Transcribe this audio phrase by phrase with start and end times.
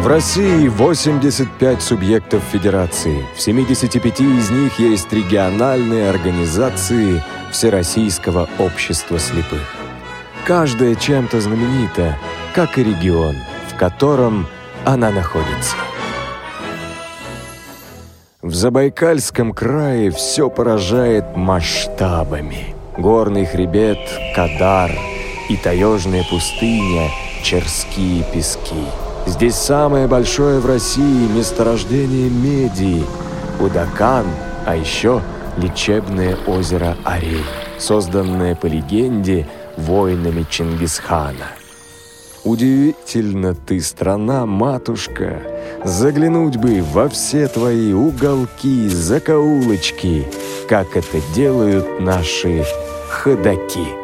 [0.00, 3.22] В России 85 субъектов федерации.
[3.36, 7.22] В 75 из них есть региональные организации
[7.52, 9.60] Всероссийского общества слепых.
[10.46, 12.16] Каждая чем-то знаменита,
[12.54, 13.36] как и регион,
[13.68, 14.46] в котором
[14.86, 15.76] она находится.
[18.40, 22.74] В Забайкальском крае все поражает масштабами.
[22.96, 23.98] Горный хребет
[24.34, 24.90] Кадар
[25.50, 27.10] и таежная пустыня
[27.42, 29.09] Черские пески.
[29.30, 33.04] Здесь самое большое в России месторождение меди–
[33.60, 34.26] Удакан,
[34.66, 35.22] а еще
[35.56, 37.44] лечебное озеро Арей,
[37.78, 39.46] созданное по легенде
[39.76, 41.46] воинами Чингисхана–
[42.44, 45.42] Удивительно ты, страна-матушка,
[45.84, 50.26] Заглянуть бы во все твои уголки, закоулочки,
[50.68, 52.64] Как это делают наши
[53.08, 53.99] ходаки.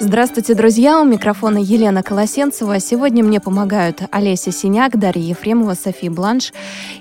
[0.00, 1.00] Здравствуйте, друзья!
[1.00, 2.78] У микрофона Елена Колосенцева.
[2.78, 6.52] Сегодня мне помогают Олеся Синяк, Дарья Ефремова, София Бланш.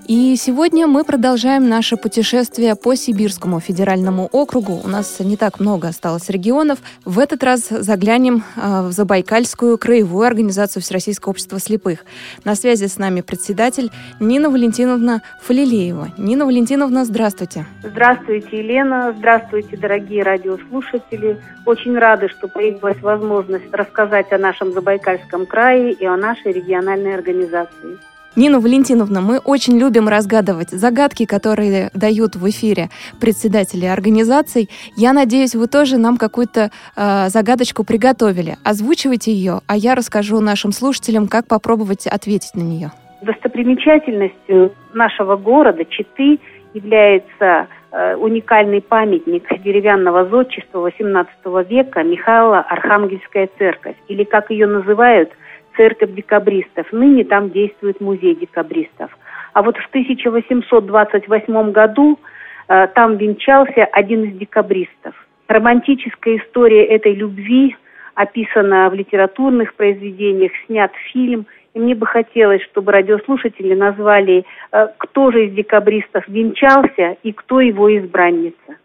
[0.08, 4.82] И сегодня мы продолжаем наше путешествие по Сибирскому федеральному округу.
[4.84, 6.80] У нас не так много осталось регионов.
[7.06, 12.04] В этот раз заглянем а, в Забайкальскую краевую организацию Всероссийского общества слепых.
[12.46, 16.14] На связи с нами председатель Нина Валентиновна Фалилеева.
[16.18, 17.68] Нина Валентиновна, здравствуйте.
[17.84, 19.14] Здравствуйте, Елена.
[19.16, 21.40] Здравствуйте, дорогие радиослушатели.
[21.66, 27.16] Очень рады, что появилась появилась возможность рассказать о нашем Забайкальском крае и о нашей региональной
[27.16, 27.98] организации.
[28.36, 34.70] Нина Валентиновна, мы очень любим разгадывать загадки, которые дают в эфире председатели организаций.
[34.96, 38.58] Я надеюсь, вы тоже нам какую-то э, загадочку приготовили.
[38.64, 42.92] Озвучивайте ее, а я расскажу нашим слушателям, как попробовать ответить на нее.
[43.24, 46.40] Достопримечательностью нашего города Читы
[46.78, 55.32] является Э, уникальный памятник деревянного зодчества XVIII века Михаила Архангельская церковь, или как ее называют,
[55.78, 56.92] церковь декабристов.
[56.92, 59.18] Ныне там действует музей декабристов.
[59.54, 62.20] А вот в 1828 году
[62.68, 65.16] э, там венчался один из декабристов.
[65.48, 67.78] Романтическая история этой любви
[68.16, 71.46] описана в литературных произведениях, снят фильм–
[71.78, 77.62] и мне бы хотелось, чтобы радиослушатели назвали, э, кто же из декабристов венчался и кто
[77.62, 78.78] его избранница.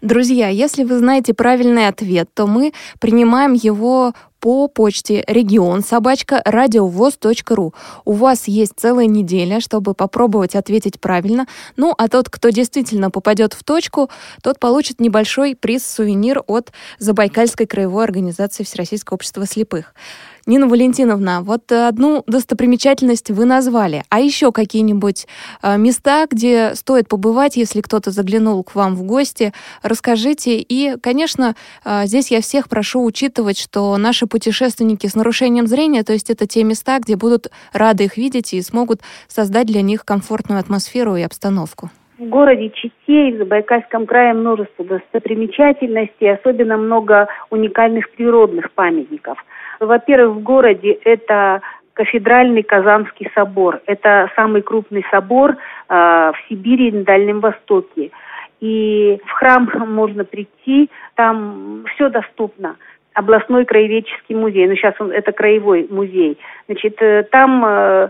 [0.00, 7.74] Друзья, если вы знаете правильный ответ, то мы принимаем его по почте регион собачка радиовоз.ру.
[8.04, 11.46] У вас есть целая неделя, чтобы попробовать ответить правильно.
[11.76, 14.08] Ну, а тот, кто действительно попадет в точку,
[14.44, 16.70] тот получит небольшой приз-сувенир от
[17.00, 19.92] Забайкальской краевой организации Всероссийского общества слепых.
[20.48, 24.04] Нина Валентиновна, вот одну достопримечательность вы назвали.
[24.08, 25.26] А еще какие-нибудь
[25.62, 30.56] э, места, где стоит побывать, если кто-то заглянул к вам в гости, расскажите.
[30.56, 31.54] И, конечно,
[31.84, 36.46] э, здесь я всех прошу учитывать, что наши путешественники с нарушением зрения, то есть это
[36.46, 41.20] те места, где будут рады их видеть и смогут создать для них комфортную атмосферу и
[41.20, 41.90] обстановку.
[42.16, 49.36] В городе Чите и в Забайкальском крае множество достопримечательностей, особенно много уникальных природных памятников–
[49.80, 51.62] во-первых, в городе это
[51.98, 53.80] кафедральный Казанский собор.
[53.86, 55.56] Это самый крупный собор э,
[55.88, 58.12] в Сибири и на Дальнем Востоке.
[58.60, 62.76] И в храм можно прийти, там все доступно.
[63.14, 66.38] Областной краеведческий музей, ну сейчас он, это краевой музей.
[66.66, 68.08] Значит, э, там э,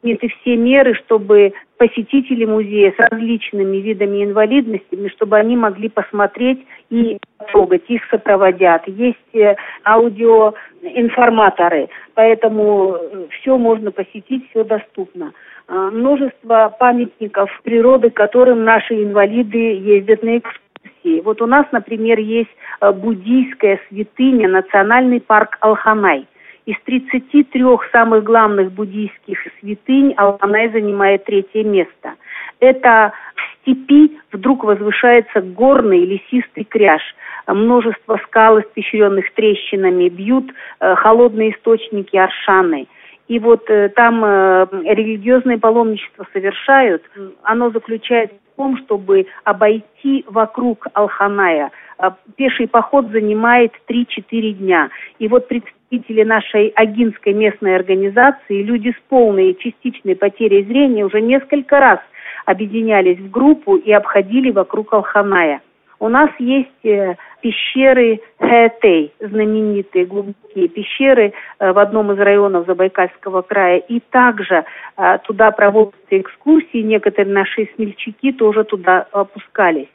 [0.00, 7.18] приняты все меры, чтобы посетители музея с различными видами инвалидности, чтобы они могли посмотреть и
[7.52, 8.82] трогать, их сопроводят.
[8.86, 15.32] Есть э, аудиоинформаторы, поэтому э, все можно посетить, все доступно.
[15.68, 21.20] А, множество памятников природы, которым наши инвалиды ездят на экскурсии.
[21.22, 22.50] Вот у нас, например, есть
[22.80, 26.26] э, буддийская святыня, национальный парк Алханай–
[26.66, 32.14] из 33 самых главных буддийских святынь Аланай занимает третье место.
[32.58, 37.02] Это в степи вдруг возвышается горный лесистый кряж.
[37.46, 40.50] Множество скал, испещренных трещинами, бьют
[40.80, 42.88] э, холодные источники Аршаны.
[43.28, 47.02] И вот э, там э, религиозное паломничество совершают.
[47.42, 51.70] Оно заключается в том, чтобы обойти вокруг Алханая.
[51.98, 54.90] Э, пеший поход занимает 3-4 дня.
[55.18, 55.48] И вот
[55.88, 62.00] представители нашей агинской местной организации, люди с полной и частичной потерей зрения уже несколько раз
[62.44, 65.60] объединялись в группу и обходили вокруг Алханая.
[65.98, 73.40] У нас есть э, пещеры Хэтей, знаменитые глубокие пещеры э, в одном из районов Забайкальского
[73.40, 73.78] края.
[73.78, 74.66] И также
[74.98, 79.88] э, туда проводятся экскурсии, некоторые наши смельчаки тоже туда опускались.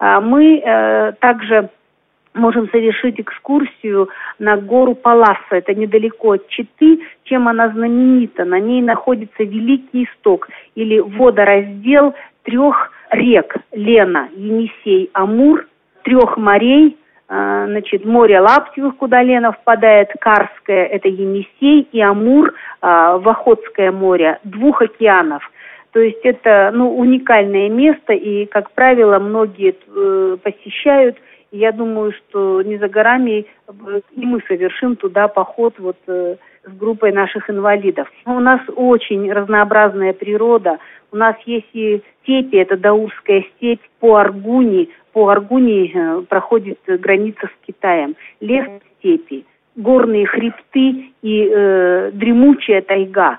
[0.00, 0.62] А мы
[1.18, 1.70] также
[2.34, 4.08] можем совершить экскурсию
[4.38, 5.38] на гору Паласа.
[5.50, 7.00] Это недалеко от Читы.
[7.24, 8.44] Чем она знаменита?
[8.44, 12.14] На ней находится Великий Исток или водораздел
[12.44, 15.66] трех рек– Лена, Енисей, Амур,
[16.02, 16.96] трех морей–
[17.30, 23.92] а, значит, море Лаптевых, куда Лена впадает, Карское, это Енисей, и Амур, а, в Охотское
[23.92, 25.42] море, двух океанов.
[25.92, 31.16] То есть это ну, уникальное место, и, как правило, многие э, посещают.
[31.50, 33.46] И я думаю, что не за горами
[34.16, 38.10] и мы совершим туда поход вот э, с группой наших инвалидов.
[38.26, 40.78] У нас очень разнообразная природа.
[41.10, 44.90] У нас есть и степи, это Даурская степь по Аргуни.
[45.12, 48.14] По Аргуни э, проходит граница с Китаем.
[48.40, 48.66] Лес
[48.98, 49.46] степи,
[49.76, 53.38] горные хребты и э, дремучая тайга.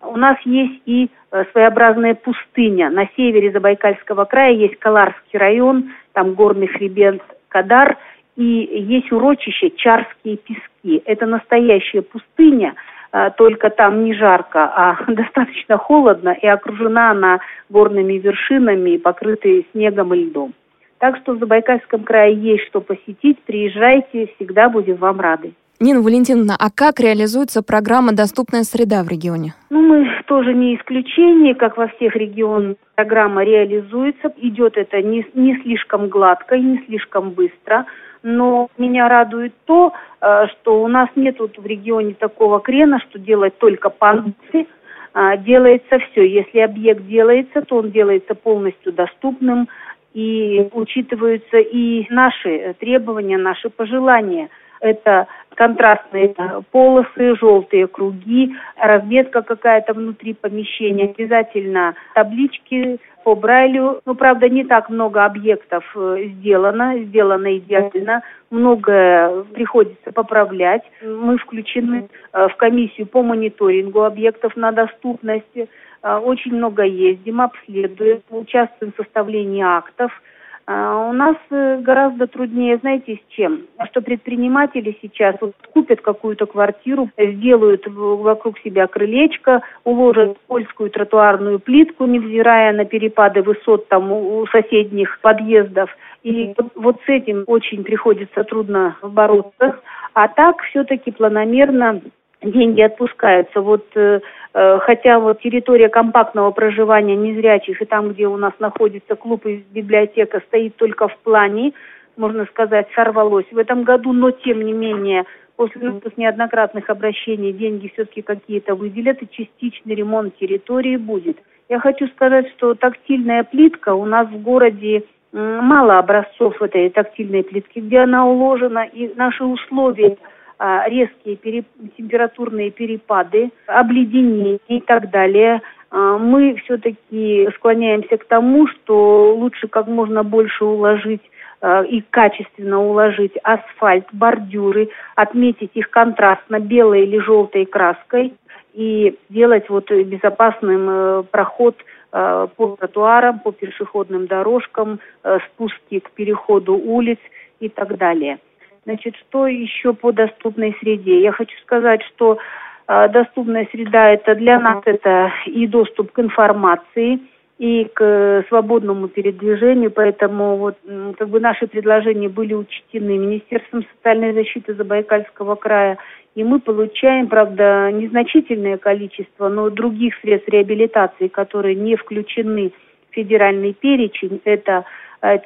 [0.00, 2.88] У нас есть и э, своеобразная пустыня.
[2.90, 7.96] На севере Забайкальского края есть Каларский район, там горный хребет Кадар–
[8.38, 11.02] и есть урочище Чарские пески.
[11.04, 12.76] Это настоящая пустыня,
[13.10, 20.14] а, только там не жарко, а достаточно холодно, и окружена она горными вершинами, покрытой снегом
[20.14, 20.54] и льдом.
[20.98, 23.42] Так что в Забайкальском крае есть что посетить.
[23.42, 25.52] Приезжайте, всегда будем вам рады.
[25.80, 29.54] Нина Валентиновна, а как реализуется программа «Доступная среда» в регионе?
[29.70, 34.32] Ну, мы тоже не исключение, как во всех регионах программа реализуется.
[34.38, 37.86] Идет это не, не слишком гладко и не слишком быстро–
[38.22, 43.56] но меня радует то, э, что у нас нет в регионе такого крена, что делать
[43.58, 44.66] только пандусы,
[45.14, 46.28] а, делается все.
[46.28, 49.68] Если объект делается, то он делается полностью доступным,
[50.14, 54.48] и учитываются и наши требования, наши пожелания.
[54.80, 55.26] Это
[55.58, 56.34] контрастные
[56.70, 64.00] полосы, желтые круги, разметка какая-то внутри помещения, обязательно таблички по Брайлю.
[64.06, 68.22] Ну, правда, не так много объектов э, сделано, сделано идеально.
[68.50, 70.84] Многое приходится поправлять.
[71.02, 75.56] Мы включены э, в комиссию по мониторингу объектов на доступность.
[75.56, 80.12] Э, очень много ездим, обследуем, участвуем в составлении актов–
[80.70, 83.62] у нас э, гораздо труднее, знаете, с чем?
[83.86, 92.04] Что предприниматели сейчас вот купят какую-то квартиру, сделают вокруг себя крылечко, уложат польскую тротуарную плитку,
[92.04, 95.88] невзирая на перепады высот там у соседних подъездов.
[96.22, 99.80] И вот, вот с этим очень приходится трудно бороться.
[100.12, 102.02] А так все-таки планомерно
[102.42, 103.60] деньги отпускаются.
[103.60, 104.20] Вот э,
[104.54, 109.64] э, хотя вот территория компактного проживания незрячих и там, где у нас находится клуб и
[109.70, 111.72] библиотека, стоит только в плане,
[112.16, 115.24] можно сказать, сорвалось в этом году, но тем не менее
[115.56, 121.36] после неоднократных обращений деньги все-таки какие-то выделят и частичный ремонт территории будет.
[121.68, 125.02] Я хочу сказать, что тактильная плитка у нас в городе
[125.32, 130.16] мало образцов этой тактильной плитки, где она уложена, и наши условия
[130.60, 131.64] резкие пере,
[131.96, 139.86] температурные перепады, обледенение и так далее, а, мы все-таки склоняемся к тому, что лучше как
[139.86, 141.22] можно больше уложить
[141.60, 148.34] а, и качественно уложить асфальт, бордюры, отметить их контрастно белой или желтой краской
[148.74, 151.74] и сделать вот безопасным э, проход
[152.12, 157.18] э, по тротуарам, по пешеходным дорожкам, э, спуски к переходу улиц
[157.58, 158.38] и так далее.
[158.84, 161.20] Значит, что еще по доступной среде?
[161.20, 162.38] Я хочу сказать, что
[162.86, 167.20] э, доступная среда это для нас это и доступ к информации,
[167.58, 170.76] и к свободному передвижению, поэтому вот
[171.18, 175.98] как бы наши предложения были учтены Министерством социальной защиты Забайкальского края,
[176.36, 182.72] и мы получаем, правда, незначительное количество, но других средств реабилитации, которые не включены
[183.10, 184.84] в федеральный перечень, это Э,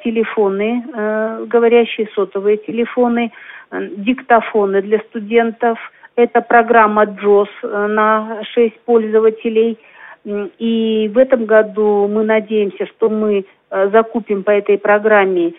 [0.05, 3.33] телефоны, э, говорящие сотовые телефоны,
[3.71, 5.79] э, диктофоны для студентов.
[6.17, 7.49] Это программа JOS
[7.89, 9.79] на 6 пользователей.
[10.59, 15.55] И в этом году мы надеемся, что мы закупим по этой программе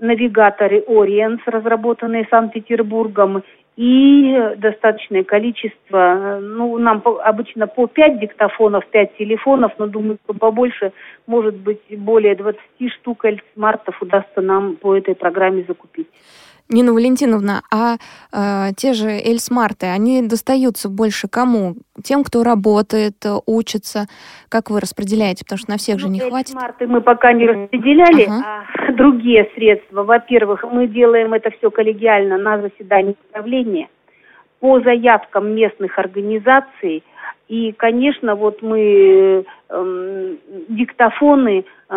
[0.00, 3.42] навигаторы Ориенс, разработанные Санкт-Петербургом,
[3.78, 10.92] и достаточное количество, ну, нам обычно по 5 диктофонов, 5 телефонов, но думаю, что побольше,
[11.28, 12.60] может быть, более 20
[12.94, 16.08] штук смартов удастся нам по этой программе закупить.
[16.68, 17.96] Нина Валентиновна, а
[18.32, 21.76] э, те же Эльсмарты, они достаются больше кому?
[22.02, 24.06] Тем, кто работает, учится?
[24.48, 25.44] Как вы распределяете?
[25.44, 26.54] Потому что на всех ну, же не хватит.
[26.54, 28.64] Эльсмарты мы пока не распределяли, ага.
[28.88, 30.04] а другие средства.
[30.04, 33.88] Во-первых, мы делаем это все коллегиально на заседании правления
[34.60, 37.02] по заявкам местных организаций
[37.48, 40.34] И, конечно, вот мы э,
[40.68, 41.94] диктофоны э,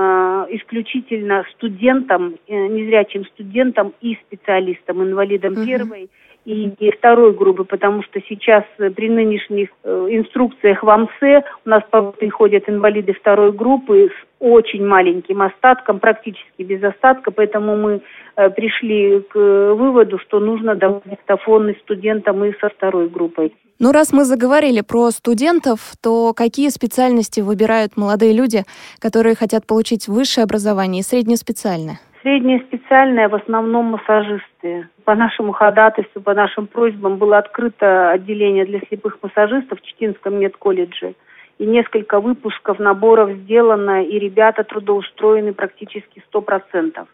[0.50, 5.66] исключительно студентам, э, незрячим студентам и специалистам, инвалидам uh-huh.
[5.66, 6.10] первой
[6.46, 11.84] и второй группы, потому что сейчас при нынешних э, инструкциях в АМСЕ у нас
[12.18, 18.02] приходят инвалиды второй группы с очень маленьким остатком, практически без остатка, поэтому мы
[18.36, 23.54] э, пришли к выводу, что нужно давать диктофоны студентам и со второй группой.
[23.78, 28.64] Ну, раз мы заговорили про студентов, то какие специальности выбирают молодые люди,
[29.00, 32.00] которые хотят получить высшее образование и среднеспециальное?
[32.22, 34.88] Среднее специальное в основном массажисты.
[35.06, 41.16] По нашему ходатайству, по нашим просьбам было открыто отделение для слепых массажистов в Читинском медколледже.
[41.58, 47.08] И несколько выпусков наборов сделано, и ребята трудоустроены практически 100%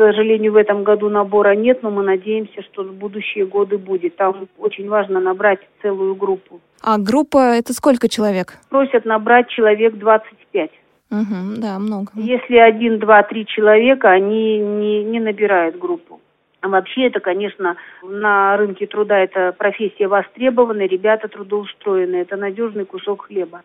[0.00, 4.16] сожалению, в этом году набора нет, но мы надеемся, что в будущие годы будет.
[4.16, 6.60] Там очень важно набрать целую группу.
[6.82, 8.54] А группа это сколько человек?
[8.70, 10.70] Просят набрать человек 25.
[11.10, 12.12] Угу, да, много.
[12.14, 16.20] Если один, два, три человека, они не, не набирают группу.
[16.60, 23.26] А вообще это, конечно, на рынке труда это профессия востребована, ребята трудоустроены, это надежный кусок
[23.26, 23.62] хлеба.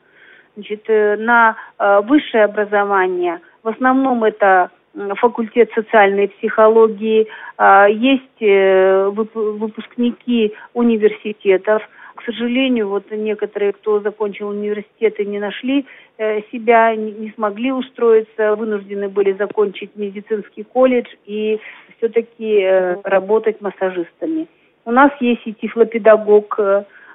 [0.55, 4.69] Значит, э, на э, высшее образование в основном это
[5.15, 11.81] факультет социальной психологии, а, есть э, выпускники университетов.
[12.25, 15.85] Сожалению, вот некоторые, кто закончил университеты, не нашли
[16.17, 21.59] э, себя, не смогли устроиться, вынуждены были закончить медицинский колледж и
[21.97, 24.47] все-таки э, работать массажистами.
[24.85, 26.59] У нас есть и тифлопедагог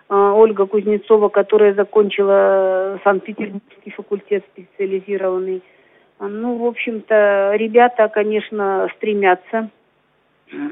[0.09, 5.63] Ольга Кузнецова, которая закончила Санкт-Петербургский факультет специализированный
[6.21, 9.71] ну, в общем-то, ребята, конечно, стремятся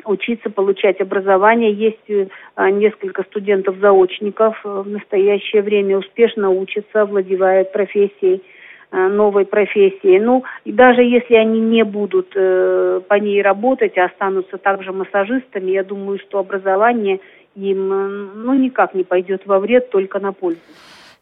[0.04, 1.72] учиться, получать образование.
[1.72, 8.42] Есть а, несколько студентов-заочников в настоящее время успешно учатся, овладевают профессией,
[8.90, 10.18] новой профессией.
[10.18, 15.72] Ну, и даже если они не будут э, по ней работать, а останутся также массажистами,
[15.72, 17.20] я думаю, что образование
[17.54, 20.60] им ну, никак не пойдет во вред, только на пользу.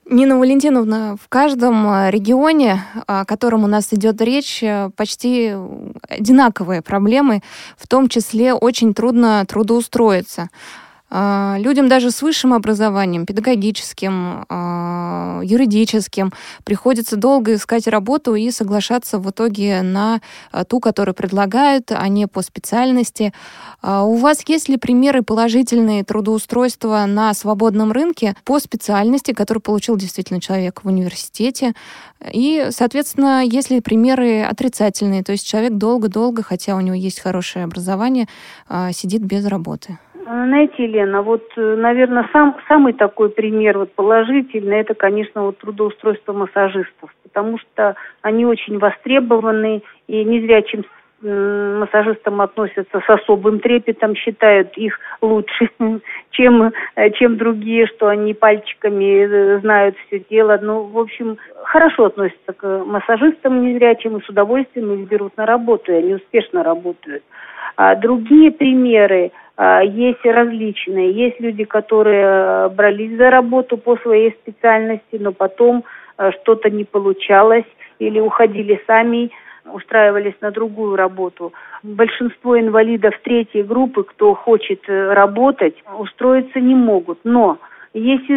[0.08, 5.52] Нина Валентиновна, в каждом а, регионе, о котором у нас идет речь, э, почти
[6.08, 7.42] одинаковые проблемы,
[7.76, 10.48] в том числе очень трудно трудоустроиться.
[11.08, 16.32] А, людям даже с высшим образованием, педагогическим, а, юридическим,
[16.64, 20.20] приходится долго искать работу и соглашаться в итоге на
[20.50, 23.32] а, ту, которую предлагают, а не по специальности.
[23.82, 30.40] У вас есть ли примеры положительные трудоустройства на свободном рынке по специальности, которую получил действительно
[30.40, 31.74] человек в университете?
[32.32, 37.64] И, соответственно, есть ли примеры отрицательные, то есть человек долго-долго, хотя у него есть хорошее
[37.64, 38.26] образование,
[38.92, 39.98] сидит без работы?
[40.26, 46.32] Знаете, Елена, вот, э, наверное, сам, самый такой пример вот положительный, это, конечно, вот трудоустройство
[46.32, 50.84] массажистов, потому что они очень востребованы, и незрячим
[51.22, 55.70] массажистам относятся с особым трепетом, считают их лучше,
[56.30, 60.58] чем, э, чем другие, что они пальчиками э, знают все дело.
[60.60, 65.92] Ну, в общем, хорошо относятся к массажистам незрячим и с удовольствием их берут на работу,
[65.92, 67.22] и они успешно работают.
[67.76, 71.12] А другие примеры– есть различные.
[71.12, 75.84] Есть люди, которые э, брались за работу по своей специальности, но потом
[76.18, 77.64] э, что-то не получалось
[77.98, 79.30] или уходили сами,
[79.64, 81.54] устраивались на другую работу.
[81.82, 87.20] Большинство инвалидов третьей группы, кто хочет э, работать, устроиться не могут.
[87.24, 87.58] Но
[87.94, 88.28] есть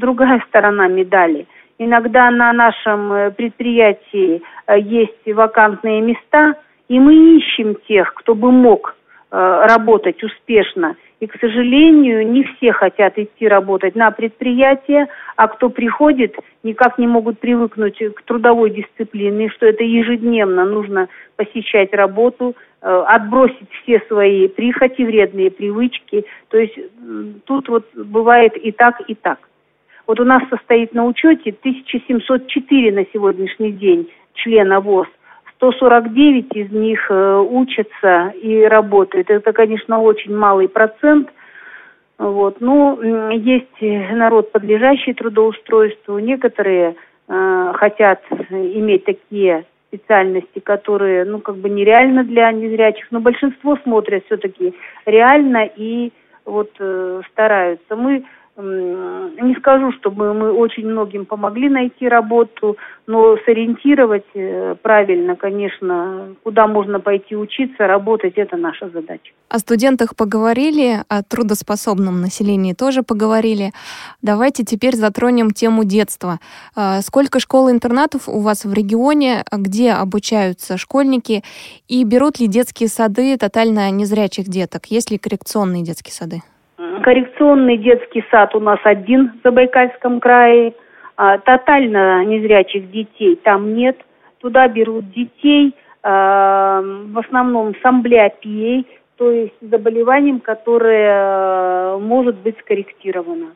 [0.00, 1.46] другая сторона медали.
[1.78, 4.40] Иногда на нашем предприятии
[4.74, 6.54] есть вакантные места,
[6.88, 8.96] и мы ищем тех, кто бы мог
[9.30, 10.96] работать успешно.
[11.18, 17.06] И, к сожалению, не все хотят идти работать на предприятие, а кто приходит, никак не
[17.06, 24.46] могут привыкнуть к трудовой дисциплине, что это ежедневно нужно посещать работу, э, отбросить все свои
[24.48, 26.26] прихоти, вредные привычки.
[26.50, 26.78] То есть
[27.46, 29.38] тут вот бывает и так, и так.
[30.06, 35.08] Вот у нас состоит на учете 1704 на сегодняшний день члена ВОЗ–
[35.56, 39.30] 149 из них э, учатся и работают.
[39.30, 41.28] Это, конечно, очень малый процент.
[42.18, 42.60] Вот.
[42.60, 43.00] Ну,
[43.32, 46.18] есть народ, подлежащий трудоустройству.
[46.18, 46.96] Некоторые
[47.28, 54.24] э, хотят иметь такие специальности, которые, ну, как бы нереально для незрячих, но большинство смотрят
[54.26, 56.12] все-таки реально и
[56.44, 57.96] вот э, стараются.
[57.96, 58.24] Мы
[58.62, 66.66] не скажу, чтобы мы очень многим помогли найти работу, но сориентировать э, правильно, конечно, куда
[66.66, 69.32] можно пойти учиться, работать, это наша задача.
[69.48, 73.72] О студентах поговорили, о трудоспособном населении тоже поговорили.
[74.22, 76.40] Давайте теперь затронем тему детства.
[76.74, 81.42] А, сколько школ-интернатов у вас в регионе, где обучаются школьники,
[81.88, 84.86] и берут ли детские сады тотально незрячих деток?
[84.86, 86.42] Есть ли коррекционные детские сады?
[86.76, 90.74] Коррекционный детский сад у нас один в Забайкальском крае.
[91.16, 93.96] А, тотально незрячих детей там нет.
[94.40, 102.58] Туда берут детей а, в основном с амблиопией, то есть заболеванием, которое а, может быть
[102.58, 103.54] скорректировано.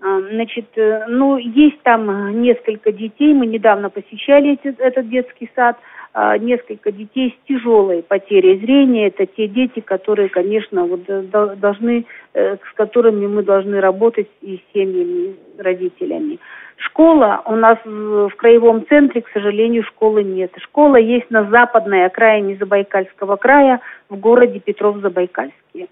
[0.00, 5.76] Значит, э, ну, есть там несколько детей, мы недавно посещали этот, детский сад–
[6.14, 9.06] несколько детей с тяжелой потерей зрения.
[9.06, 11.22] Это те дети, которые, конечно, вот э,
[11.56, 12.04] должны,
[12.34, 16.38] э, с которыми мы должны работать и с семьями, с родителями.
[16.76, 20.52] Школа у нас в краевом центре, к сожалению, школы нет.
[20.58, 25.88] Школа есть на западной окраине Забайкальского края в городе Петров-Забайкальске.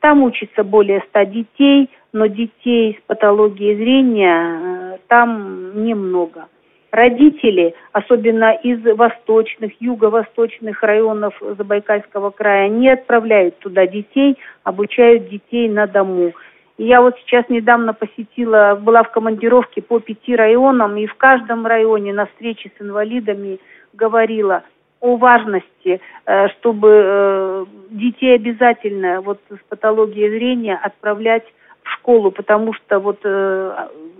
[0.00, 4.60] Там учится более ста детей, но детей с патологией зрения
[4.94, 6.46] э, там немного
[6.94, 15.88] родители, особенно из восточных, юго-восточных районов Забайкальского края, не отправляют туда детей, обучают детей на
[15.88, 16.32] дому.
[16.78, 21.66] И я вот сейчас недавно посетила, была в командировке по пяти районам, и в каждом
[21.66, 23.58] районе на встрече с инвалидами
[23.92, 24.62] говорила
[25.00, 31.44] о важности, э, чтобы э, детей обязательно вот с патологией зрения отправлять
[31.82, 33.18] в школу, потому что вот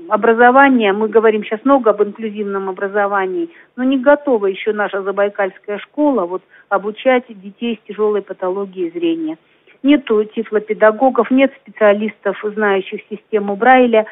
[0.08, 6.26] образование, мы говорим сейчас много об инклюзивном образовании, но не готова еще наша Забайкальская школа
[6.26, 9.38] вот обучать детей с тяжелой патологией зрения.
[9.82, 14.06] Нету тифлопедагогов, нет специалистов, знающих систему Брайля.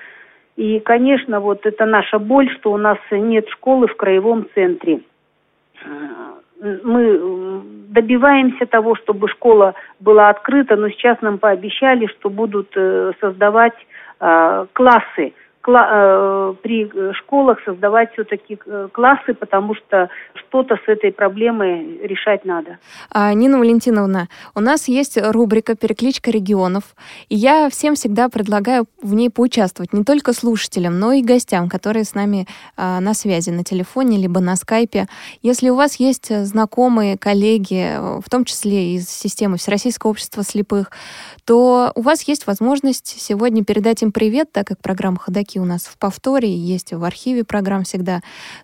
[0.57, 5.01] И, конечно, вот это наша боль, что у нас нет школы в краевом центре.
[6.61, 13.75] Мы добиваемся того, чтобы школа была открыта, но сейчас нам пообещали, что будут э, создавать
[14.21, 15.33] э, классы
[15.64, 22.78] при школах создавать все-таки э, классы, потому что что-то с этой проблемой решать надо.
[23.11, 26.97] А, Нина Валентиновна, у нас есть рубрика «Перекличка регионов»,
[27.28, 32.04] и я всем всегда предлагаю в ней поучаствовать, не только слушателям, но и гостям, которые
[32.04, 35.07] с нами а, на связи на телефоне, либо на скайпе.
[35.42, 40.90] Если у вас есть знакомые, коллеги, в том числе из системы Всероссийского общества слепых,
[41.44, 45.87] то у вас есть возможность сегодня передать им привет, так как программа «Ходоки» у нас
[45.87, 48.21] в повторе, есть в архиве программ всегда,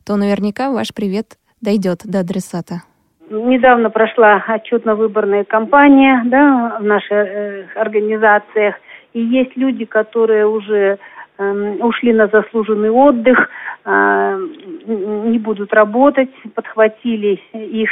[0.06, 2.82] то наверняка ваш привет дойдет до адресата.
[3.30, 8.76] Недавно прошла отчетно-выборная кампания да, в наших э, организациях,
[9.12, 10.98] и есть люди, которые уже
[11.36, 13.50] э, ушли на заслуженный отдых,
[13.84, 14.38] э,
[14.86, 17.90] не будут работать, подхватили их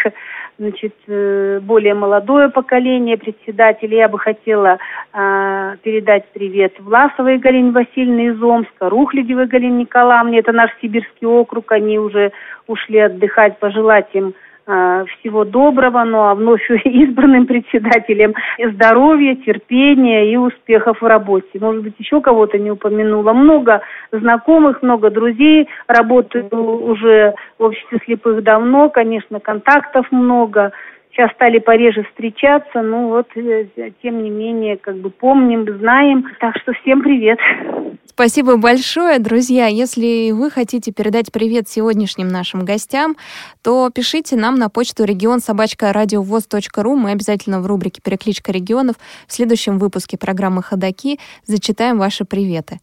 [0.59, 3.99] значит, э, более молодое поколение председателей.
[3.99, 4.79] Я бы хотела
[5.13, 11.73] э, передать привет Власовой Галине Васильевне из Омска, Рухлядевой Галине Николаевне, это наш сибирский округ,
[11.73, 12.33] они уже
[12.67, 14.35] ушли отдыхать, пожелать им
[14.67, 21.59] всего доброго, ну а вновь избранным председателем здоровья, терпения и успехов в работе.
[21.61, 23.33] Может быть, еще кого-то не упомянула.
[23.33, 25.69] Много знакомых, много друзей.
[25.87, 30.73] Работаю уже в обществе слепых давно, конечно, контактов много.
[31.13, 33.67] Сейчас стали пореже встречаться, ну вот, э,
[34.03, 36.27] тем не менее, как бы помним, знаем.
[36.41, 37.39] Так что всем привет.
[38.17, 39.67] Спасибо большое, друзья.
[39.67, 43.15] Если вы хотите передать привет сегодняшним нашим гостям,
[43.61, 46.97] то пишите нам на почту регион собачка радиовоз.ру.
[46.97, 48.97] Мы обязательно в рубрике «Перекличка регионов»
[49.29, 52.81] в следующем выпуске программы «Ходоки» зачитаем ваши приветы.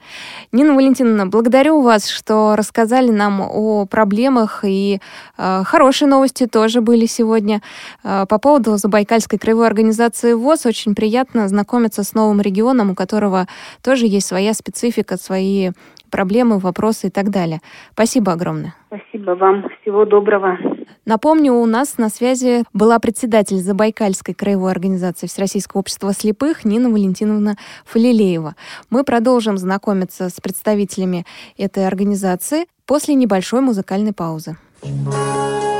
[0.51, 5.01] Нина Валентиновна, благодарю вас, что рассказали нам о проблемах, и
[5.39, 7.63] э, хорошие новости тоже были сегодня.
[8.03, 13.47] Э, по поводу Забайкальской краевой организации ВОЗ очень приятно знакомиться с новым регионом, у которого
[13.81, 15.71] тоже есть своя специфика, свои
[16.11, 17.59] проблемы, вопросы и так далее.
[17.93, 18.75] Спасибо огромное.
[18.87, 19.65] Спасибо вам.
[19.81, 20.57] Всего доброго.
[21.05, 27.55] Напомню, у нас на связи была председатель Забайкальской краевой организации Всероссийского общества слепых Нина Валентиновна
[27.85, 28.55] Фалилеева.
[28.89, 31.25] Мы продолжим знакомиться с представителями
[31.57, 34.55] этой организации после небольшой музыкальной паузы.
[34.83, 35.72] Давайте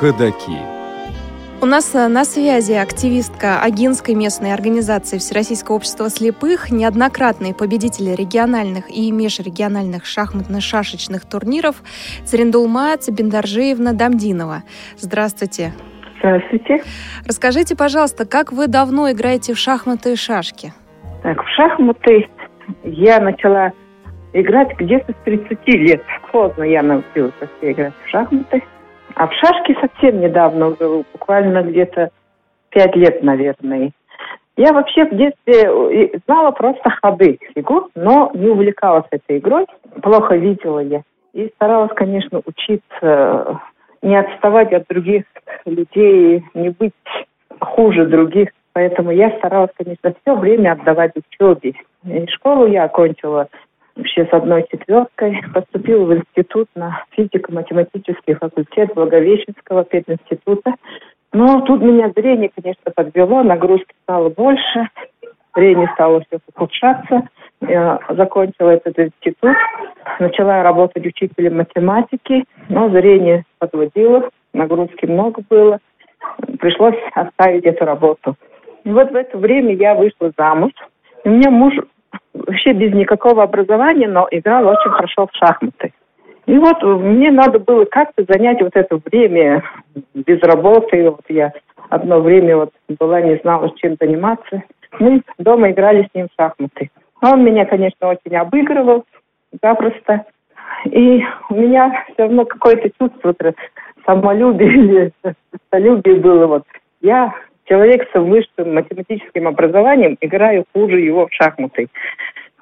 [0.00, 0.56] Ходаки.
[1.60, 8.88] У нас э, на связи активистка Агинской местной организации Всероссийского общества слепых, неоднократные победители региональных
[8.88, 11.82] и межрегиональных шахматно-шашечных турниров
[12.24, 14.62] Царендулма Цибендаржиевна Дамдинова.
[14.96, 15.74] Здравствуйте.
[16.20, 16.82] Здравствуйте.
[17.26, 20.72] Расскажите, пожалуйста, как вы давно играете в шахматы и шашки?
[21.22, 22.26] Так, в шахматы
[22.84, 23.72] я начала
[24.32, 26.02] играть где-то с 30 лет.
[26.32, 28.62] Поздно я научилась вообще играть в шахматы.
[29.14, 30.70] А в шашки совсем недавно,
[31.12, 32.10] буквально где-то
[32.70, 33.92] пять лет, наверное.
[34.56, 39.66] Я вообще в детстве э, знала просто ходы фигур, но не увлекалась этой игрой.
[40.02, 41.02] Плохо видела я.
[41.32, 43.60] И старалась, конечно, учиться,
[44.02, 45.24] не отставать от других
[45.64, 46.92] людей, не быть
[47.60, 48.50] хуже других.
[48.72, 51.74] Поэтому я старалась, конечно, все время отдавать учебе.
[52.04, 53.48] И школу я окончила
[53.96, 55.42] вообще с одной четверкой.
[55.54, 60.74] Поступила в институт на физико-математический факультет Благовещенского пединститута.
[61.32, 64.88] Но тут меня зрение, конечно, подвело, нагрузки стало больше,
[65.54, 67.28] зрение стало все ухудшаться.
[67.60, 69.56] Я закончила этот институт,
[70.18, 75.78] начала работать учителем математики, но зрение подводило, нагрузки много было.
[76.58, 78.36] Пришлось оставить эту работу.
[78.84, 80.72] И вот в это время я вышла замуж.
[81.24, 81.74] И у меня муж
[82.34, 85.92] вообще без никакого образования, но играл очень хорошо в шахматы.
[86.46, 89.62] И вот мне надо было как-то занять вот это время
[90.14, 91.10] без работы.
[91.10, 91.52] Вот я
[91.90, 94.62] одно время вот была, не знала, чем заниматься.
[94.98, 96.90] Мы дома играли с ним в шахматы.
[97.22, 99.04] Он меня, конечно, очень обыгрывал
[99.62, 100.24] запросто.
[100.86, 103.34] И у меня все равно какое-то чувство
[104.06, 105.12] самолюбия или
[105.70, 106.46] самолюбие было.
[106.46, 106.64] Вот
[107.00, 107.34] я
[107.70, 111.88] человек с высшим математическим образованием, играю хуже его в шахматы.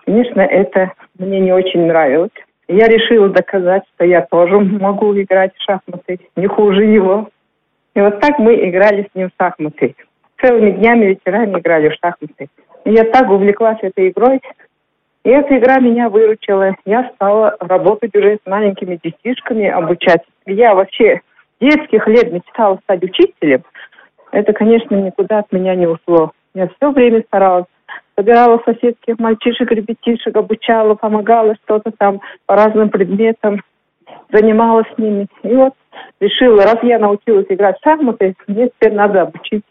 [0.05, 2.31] Конечно, это мне не очень нравилось.
[2.69, 7.31] Я решила доказать, что я тоже могу играть в шахматы, не хуже его.
[7.95, 9.97] И вот так мы играли с ним в шахматы.
[10.43, 12.49] Целыми днями, вечерами играли в шахматы.
[12.85, 14.41] И я так увлеклась этой игрой,
[15.25, 16.75] и эта игра меня выручила.
[16.85, 20.23] Я стала работать уже с маленькими детишками, обучать.
[20.47, 21.23] Я вообще
[21.61, 23.63] детских лет мечтала стать учителем–
[24.33, 26.33] это, конечно, никуда от меня не ушло.
[26.55, 27.67] Я все время старалась.
[28.17, 33.63] Собирала соседских мальчишек, ребятишек, обучала, помогала что-то там по разным предметам,
[34.33, 35.29] занималась с ними.
[35.45, 35.75] И вот
[36.21, 39.63] решила, раз я научилась играть в шахматы, мне теперь надо обучить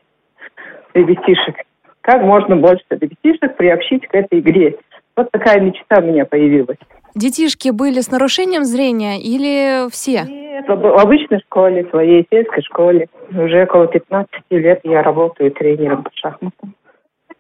[0.94, 1.56] ребятишек.
[2.02, 4.78] Как можно больше ребятишек приобщить к этой игре.
[5.18, 6.78] Вот такая мечта у меня появилась.
[7.16, 10.24] Детишки были с нарушением зрения или все?
[10.28, 13.10] Нет, в обычной школе, в своей сельской школе.
[13.32, 16.76] Уже около 15 лет я работаю тренером по шахматам.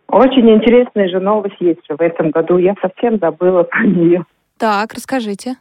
[0.07, 2.57] Очень интересная же новость есть в этом году.
[2.57, 4.25] Я совсем забыла про нее.
[4.57, 5.57] Так, расскажите.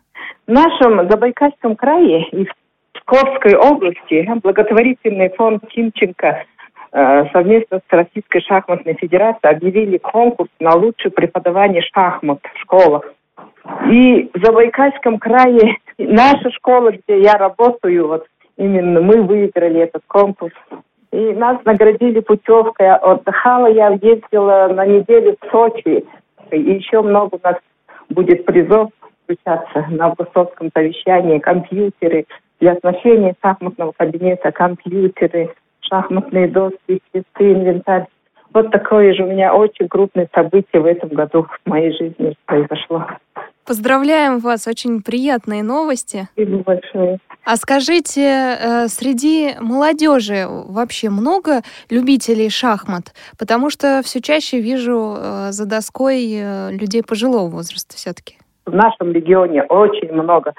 [0.46, 2.55] В нашем Забайкальском крае и в
[2.94, 6.44] Псковской области благотворительный фонд Тимченко
[6.90, 13.05] совместно с Российской шахматной федерацией объявили конкурс на лучшее преподавание шахмат в школах.
[13.90, 20.55] И в Забайкальском крае наша школа, где я работаю, вот именно мы выиграли этот конкурс.
[21.12, 22.94] И нас наградили путевкой.
[22.94, 26.05] Отдыхала я, ездила на неделю в Сочи.
[26.51, 27.57] И еще много у нас
[28.11, 28.90] будет призов
[29.25, 31.38] включаться на августовском совещании.
[31.38, 32.27] Компьютеры
[32.61, 35.51] для оснащения шахматного кабинета, компьютеры,
[35.88, 38.07] шахматные доски, часы, инвентарь.
[38.53, 43.07] Вот такое же у меня очень крупное событие в этом году в моей жизни произошло.
[43.66, 46.29] Поздравляем вас, очень приятные новости.
[46.33, 47.18] Спасибо большое.
[47.44, 53.12] А скажите, э, среди молодежи вообще много любителей шахмат?
[53.38, 58.37] Потому что все чаще вижу э, за доской э, людей пожилого возраста все-таки.
[58.66, 60.55] В нашем регионе очень много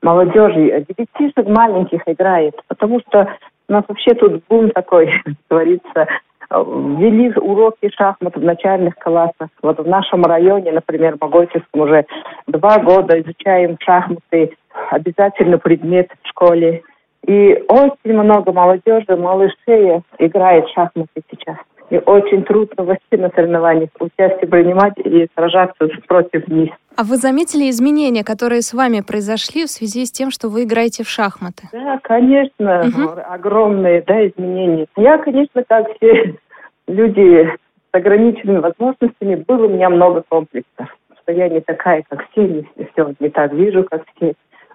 [0.00, 3.28] молодежи, детишек маленьких играет, потому что
[3.72, 5.10] у нас вообще тут бум такой
[5.48, 6.06] творится
[6.50, 9.48] ввели уроки шахмат в начальных классах.
[9.62, 12.04] Вот в нашем районе, например, в Могольческом, уже
[12.46, 14.54] два года изучаем шахматы,
[14.90, 16.82] обязательно предмет в школе.
[17.26, 21.56] И очень много молодежи, малышей играет в шахматы сейчас.
[21.88, 26.72] И очень трудно вообще на соревнованиях участие принимать и сражаться против них.
[26.96, 31.04] А вы заметили изменения, которые с вами произошли в связи с тем, что вы играете
[31.04, 31.68] в шахматы?
[31.72, 33.20] Да, конечно, угу.
[33.28, 34.86] огромные да, изменения.
[34.96, 36.34] Я, конечно, как все
[36.86, 37.44] люди
[37.92, 40.96] с ограниченными возможностями, было у меня много комплексов.
[41.22, 44.34] Что я не такая, как все, не все не так вижу, как все.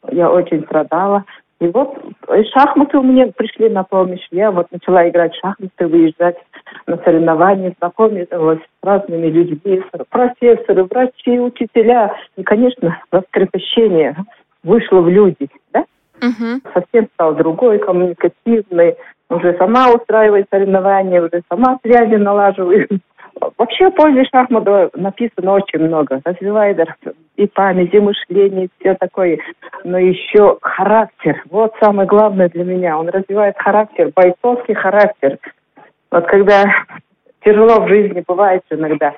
[0.10, 1.26] Я очень страдала.
[1.60, 1.98] И вот
[2.36, 4.26] и шахматы у меня пришли на помощь.
[4.32, 6.38] Я вот начала играть в шахматы, выезжать
[6.86, 12.16] на соревнования, знакомилась с разными людьми, профессоры, врачи, учителя.
[12.36, 14.16] И, конечно, раскрепощение
[14.64, 15.86] вышло в люди, да?
[16.22, 16.62] Мгм.
[16.74, 18.96] Совсем стал другой, коммуникативный.
[19.30, 22.90] Уже сама устраивает соревнования, уже сама связи налаживает.
[23.58, 26.22] Вообще о пользе шахмата написано очень много.
[26.24, 26.80] Развивает
[27.36, 29.40] и память, и мышление, и все такое.
[29.84, 31.44] Но еще характер.
[31.50, 32.98] Вот самое главное для меня.
[32.98, 35.38] Он развивает характер, бойцовский характер.
[36.12, 36.64] Вот когда
[37.44, 39.14] тяжело в жизни бывает иногда,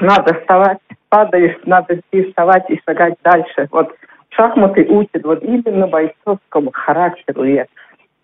[0.00, 3.68] надо вставать, падаешь, надо идти вставать и шагать дальше.
[3.70, 3.94] Вот
[4.30, 7.44] шахматы учат вот именно бойцовскому характеру.
[7.44, 7.64] И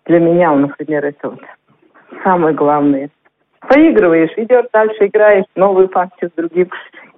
[0.05, 1.41] для меня, например, это вот
[2.23, 3.09] самое главное.
[3.61, 6.69] Поигрываешь, идешь дальше, играешь новую партию с другим.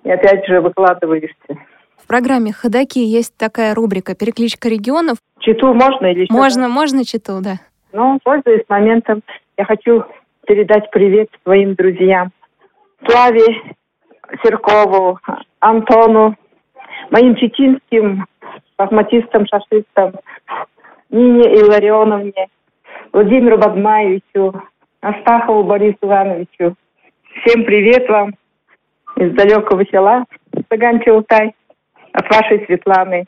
[0.04, 1.58] И опять же выкладываешься.
[1.98, 5.18] В программе «Ходоки» есть такая рубрика «Перекличка регионов».
[5.40, 6.34] Читу можно или что?
[6.34, 7.56] Можно, можно читу, да.
[7.92, 9.22] Ну, пользуясь моментом,
[9.58, 10.04] я хочу
[10.48, 12.32] передать привет своим друзьям.
[13.06, 13.46] Славе
[14.44, 15.20] Серкову,
[15.60, 16.36] Антону,
[17.12, 18.26] моим чеченским
[18.78, 20.14] шахматистам, шашистам,
[21.10, 22.48] Нине Илларионовне,
[23.12, 24.62] Владимиру Бадмаевичу,
[25.02, 26.76] Астахову Борису Ивановичу.
[27.42, 28.34] Всем привет вам
[29.16, 30.26] из далекого села
[30.70, 31.54] Саган-Чаутай
[32.12, 33.26] от вашей Светланы.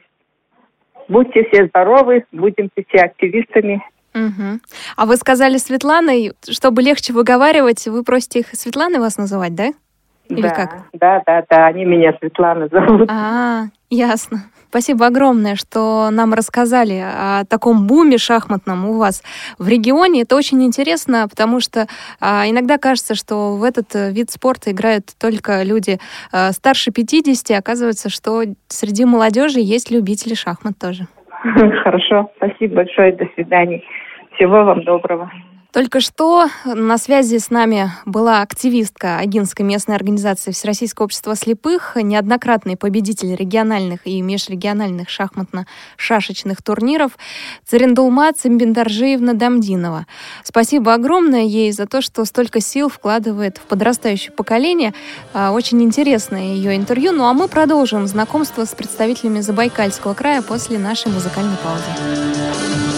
[1.07, 3.83] Будьте все здоровы, будем все активистами.
[4.13, 4.61] Мгм.
[4.97, 9.67] А вы сказали Светланой, чтобы легче выговаривать, вы просите их Светланой вас называть, да?
[10.27, 10.83] Или да, как?
[10.93, 13.09] Да, да, да, они меня Светлана зовут.
[13.09, 14.43] А, ясно.
[14.71, 19.21] Спасибо огромное, что нам рассказали о таком буме шахматном у вас
[19.59, 20.21] в регионе.
[20.21, 21.87] Это очень интересно, потому что
[22.21, 25.99] а, иногда кажется, что в этот э, вид спорта играют только люди
[26.31, 27.59] а, старше 50.
[27.59, 31.03] Оказывается, что среди молодежи есть любители шахмат тоже.
[31.83, 33.83] Хорошо, спасибо большое, до свидания.
[34.35, 35.29] Всего вам доброго.
[35.71, 42.75] Только что на связи с нами была активистка Агинской местной организации Всероссийского общества слепых, неоднократный
[42.75, 47.17] победитель региональных и межрегиональных шахматно-шашечных турниров
[47.65, 50.07] Царендулма Цимбиндаржиевна Дамдинова.
[50.43, 54.93] Спасибо огромное ей за то, что столько сил вкладывает в подрастающее поколение.
[55.33, 57.13] А, Очень интересное ее интервью.
[57.13, 62.90] Ну а мы продолжим знакомство с представителями Забайкальского края после нашей музыкальной паузы.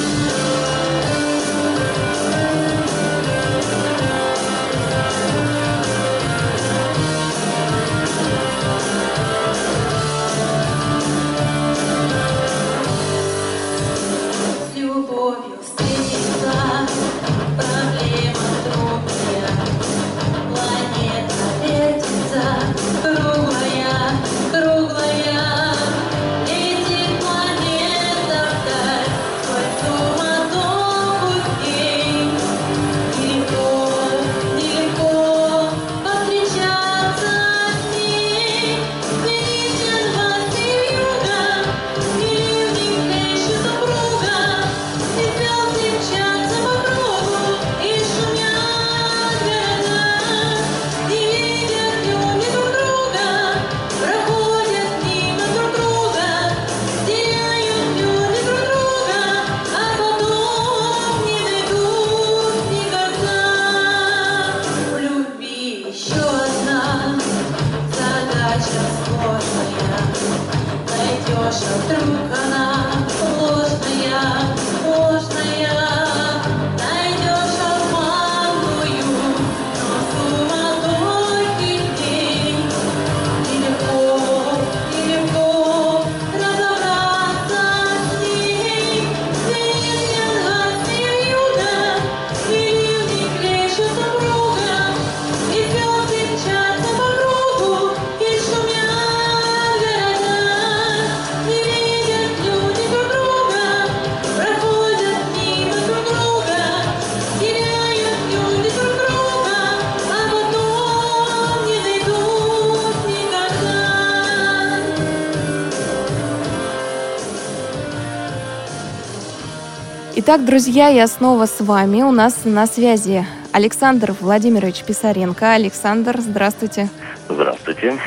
[120.26, 122.02] Итак, друзья, я снова с вами.
[122.02, 125.52] У нас на связи Александр Владимирович Писаренко.
[125.52, 126.90] Александр, здравствуйте.
[127.28, 128.00] Здравствуйте.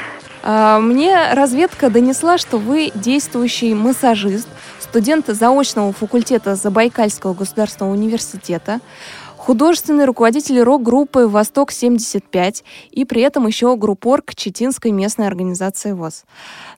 [0.43, 4.49] А, Мне разведка донесла, что вы действующий массажист,
[4.81, 8.81] студент заочного факультета Забайкальского государственного университета,
[9.47, 16.25] художественный руководитель рок-группы «Восток-75» и при этом еще группорг Читинской местной организации ВОЗ.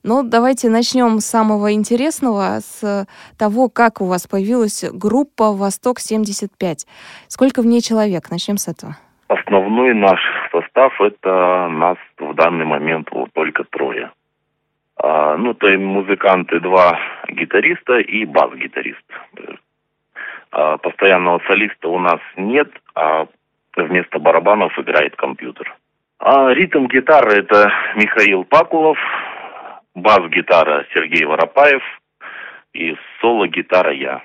[0.04, 3.06] Ну, давайте начнем с самого интересного, с
[3.38, 6.86] того, как у вас появилась группа «Восток-75».
[7.28, 8.30] Сколько в ней человек?
[8.30, 8.98] Начнем с этого.
[9.28, 10.20] Основной наш
[10.52, 14.10] состав это нас в данный момент вот только трое.
[15.02, 19.04] А, ну, то есть музыканты два гитариста и бас-гитарист.
[20.50, 23.26] А, постоянного солиста у нас нет, а
[23.76, 25.76] вместо барабанов играет компьютер.
[26.18, 28.98] А ритм гитары это Михаил Пакулов,
[29.94, 31.82] бас-гитара Сергей Воропаев
[32.72, 34.22] и соло-гитара я.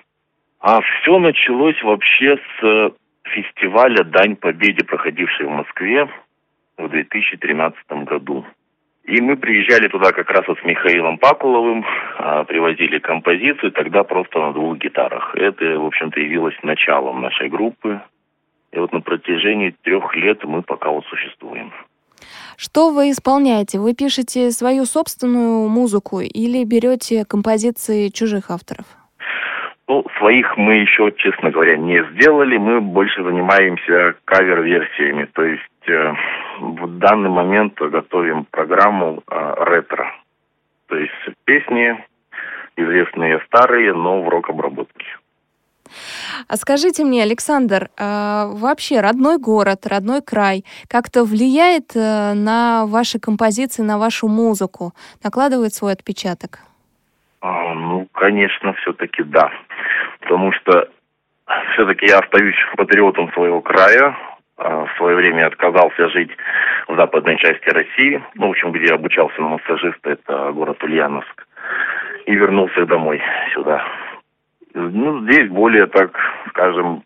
[0.59, 6.09] А все началось вообще с фестиваля «Дань Победе», проходившей в Москве
[6.77, 8.45] в 2013 году.
[9.05, 11.85] И мы приезжали туда как раз вот с Михаилом Пакуловым,
[12.17, 15.35] а, привозили композицию, тогда просто на двух гитарах.
[15.35, 18.01] Это, в общем-то, явилось началом нашей группы.
[18.71, 21.73] И вот на протяжении трех лет мы пока вот существуем.
[22.57, 23.77] Что вы исполняете?
[23.79, 28.85] Вы пишете свою собственную музыку или берете композиции чужих авторов?
[29.89, 32.57] Ну, своих мы еще, честно говоря, не сделали.
[32.57, 35.27] Мы больше занимаемся кавер-версиями.
[35.33, 40.11] То есть в данный момент готовим программу э, ретро.
[40.87, 41.11] То есть
[41.45, 41.97] песни
[42.75, 45.05] известные старые, но в рок-обработке.
[46.47, 53.19] А скажите мне, Александр, а вообще родной город, родной край как-то влияет э, на ваши
[53.19, 56.59] композиции, на вашу музыку, накладывает свой отпечаток?
[57.41, 59.51] А, ну, конечно, все-таки да.
[60.21, 60.89] Потому что
[61.73, 64.15] все-таки я остаюсь патриотом своего края.
[64.57, 66.31] А, в свое время отказался жить
[66.87, 71.47] в западной части России, ну, в общем, где обучался на массажиста, это город Ульяновск,
[72.25, 73.21] и вернулся домой
[73.53, 73.83] сюда.
[74.73, 76.17] Ну, здесь более, так
[76.49, 77.03] скажем,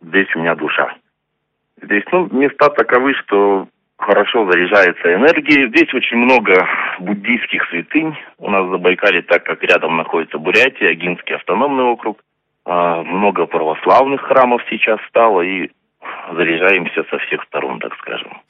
[0.00, 0.94] здесь у меня душа.
[1.82, 3.68] Здесь, ну, места таковы, что
[3.98, 5.68] хорошо заряжается энергией.
[5.68, 6.66] Здесь очень много
[7.00, 8.16] буддийских святынь.
[8.38, 12.18] У нас в Забайкале, так как рядом находится Бурятия, Агинский автономный округ.
[12.64, 15.70] А, много православных храмов сейчас стало, и
[16.34, 18.40] заряжаемся со всех сторон, так скажем.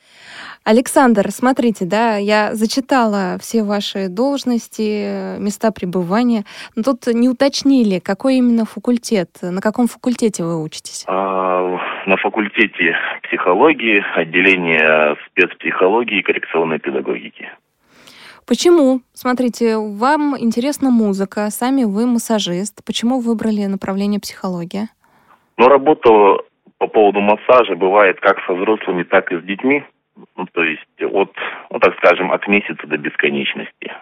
[0.65, 6.45] Александр, смотрите, да, я зачитала все ваши должности, места пребывания,
[6.77, 11.05] но тут не уточнили, какой именно факультет, на каком факультете вы учитесь?
[11.07, 17.49] А, на факультете психологии, отделение спецпсихологии и коррекционной педагогики.
[18.47, 19.01] Почему?
[19.13, 22.83] Смотрите, вам интересна музыка, сами вы массажист.
[22.85, 24.89] Почему выбрали направление психология?
[25.59, 26.45] Ну, работа
[26.79, 29.85] по поводу массажа бывает как со взрослыми, так и с детьми.
[30.37, 31.33] Ну, то есть от,
[31.71, 33.93] ну, так скажем, от месяца до бесконечности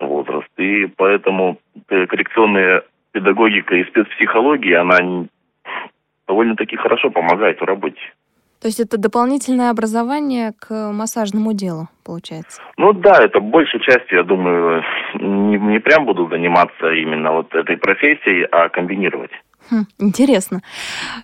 [0.00, 0.48] возраст.
[0.56, 2.82] И поэтому коррекционная
[3.12, 5.26] педагогика и спецпсихология, она
[6.26, 8.00] довольно-таки хорошо помогает в работе.
[8.60, 12.60] То есть это дополнительное образование к массажному делу, получается?
[12.76, 14.84] Ну да, это большей частью, я думаю,
[15.14, 19.30] не, не прям буду заниматься именно вот этой профессией, а комбинировать.
[19.70, 20.62] Хм, интересно.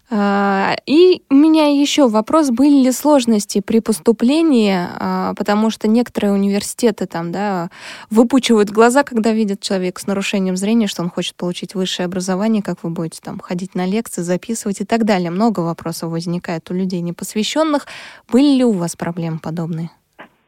[0.09, 6.33] А, и у меня еще вопрос, были ли сложности при поступлении, а, потому что некоторые
[6.33, 7.71] университеты там, да,
[8.09, 12.85] выпучивают глаза, когда видят человека с нарушением зрения, что он хочет получить высшее образование, как
[12.85, 15.31] вы будете там ходить на лекции, записывать и так далее.
[15.31, 17.87] Много вопросов возникает у людей непосвященных.
[18.31, 19.91] Были ли у вас проблемы подобные?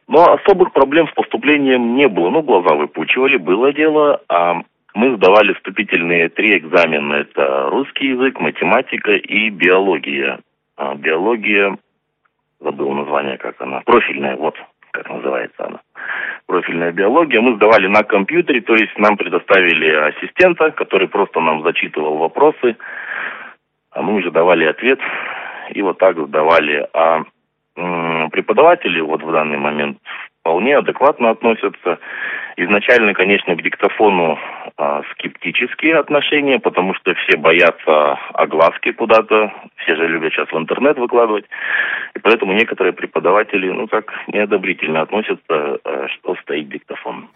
[0.07, 2.29] Ну, особых проблем с поступлением не было.
[2.29, 4.21] Ну, глаза выпучивали, было дело.
[4.29, 4.61] А
[4.93, 7.13] мы сдавали вступительные три экзамена.
[7.15, 10.39] Это русский язык, математика и биология.
[10.77, 11.77] А, биология,
[12.59, 14.55] забыл название, как она, профильная, вот
[14.91, 15.79] как называется она.
[16.47, 17.41] Профильная биология.
[17.41, 22.75] Мы сдавали на компьютере, то есть нам предоставили ассистента, который просто нам зачитывал вопросы,
[23.91, 24.99] а мы уже давали ответ
[25.71, 26.87] и вот так сдавали.
[26.93, 27.23] А
[28.31, 29.99] преподаватели вот в данный момент
[30.49, 31.99] вполне адекватно относятся.
[32.57, 34.39] Изначально, конечно, к диктофону
[34.77, 40.97] а, скептические отношения, потому что все боятся огласки куда-то, все же любят сейчас в интернет
[40.97, 41.45] выкладывать,
[42.15, 47.29] и поэтому некоторые преподаватели, ну так, неодобрительно относятся, а, что стоит диктофон.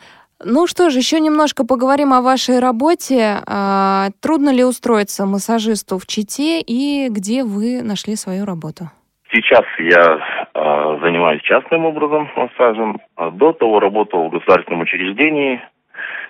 [0.43, 3.41] Ну что ж, еще немножко поговорим о вашей работе.
[3.45, 8.89] А, трудно ли устроиться массажисту в Чите и где вы нашли свою работу?
[9.33, 12.99] Сейчас я э, занимаюсь частным образом массажем.
[13.15, 15.59] А До того работал в государственном учреждении,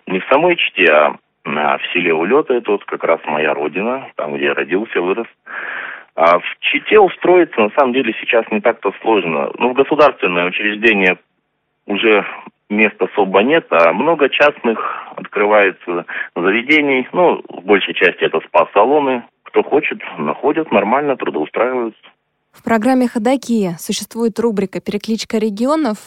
[0.07, 4.07] не в самой Чите, а, а в селе Улета, это вот как раз моя родина,
[4.15, 5.27] там, где я родился, вырос.
[6.15, 9.51] А в Чите устроиться, на самом деле, сейчас не так-то сложно.
[9.57, 11.17] Ну, в государственное учреждение
[11.87, 12.25] уже
[12.69, 14.79] мест особо нет, а много частных
[15.17, 16.05] открывается
[16.37, 17.05] заведений.
[17.11, 19.23] Ну, в большей части это спа-салоны.
[19.43, 21.99] Кто хочет, находят нормально, трудоустраиваются.
[22.53, 25.97] В программе «Ходоки» существует рубрика «Перекличка регионов».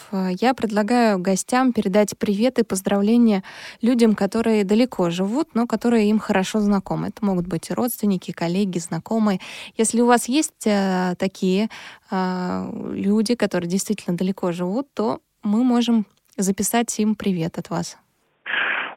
[0.40, 3.42] Я предлагаю гостям передать привет и поздравления
[3.82, 7.08] людям, которые далеко живут, но которые им хорошо знакомы.
[7.08, 9.40] Это могут быть родственники, коллеги, знакомые.
[9.76, 11.68] Если у вас есть э, такие
[12.12, 17.98] э, люди, которые действительно далеко живут, то мы можем записать им привет от вас?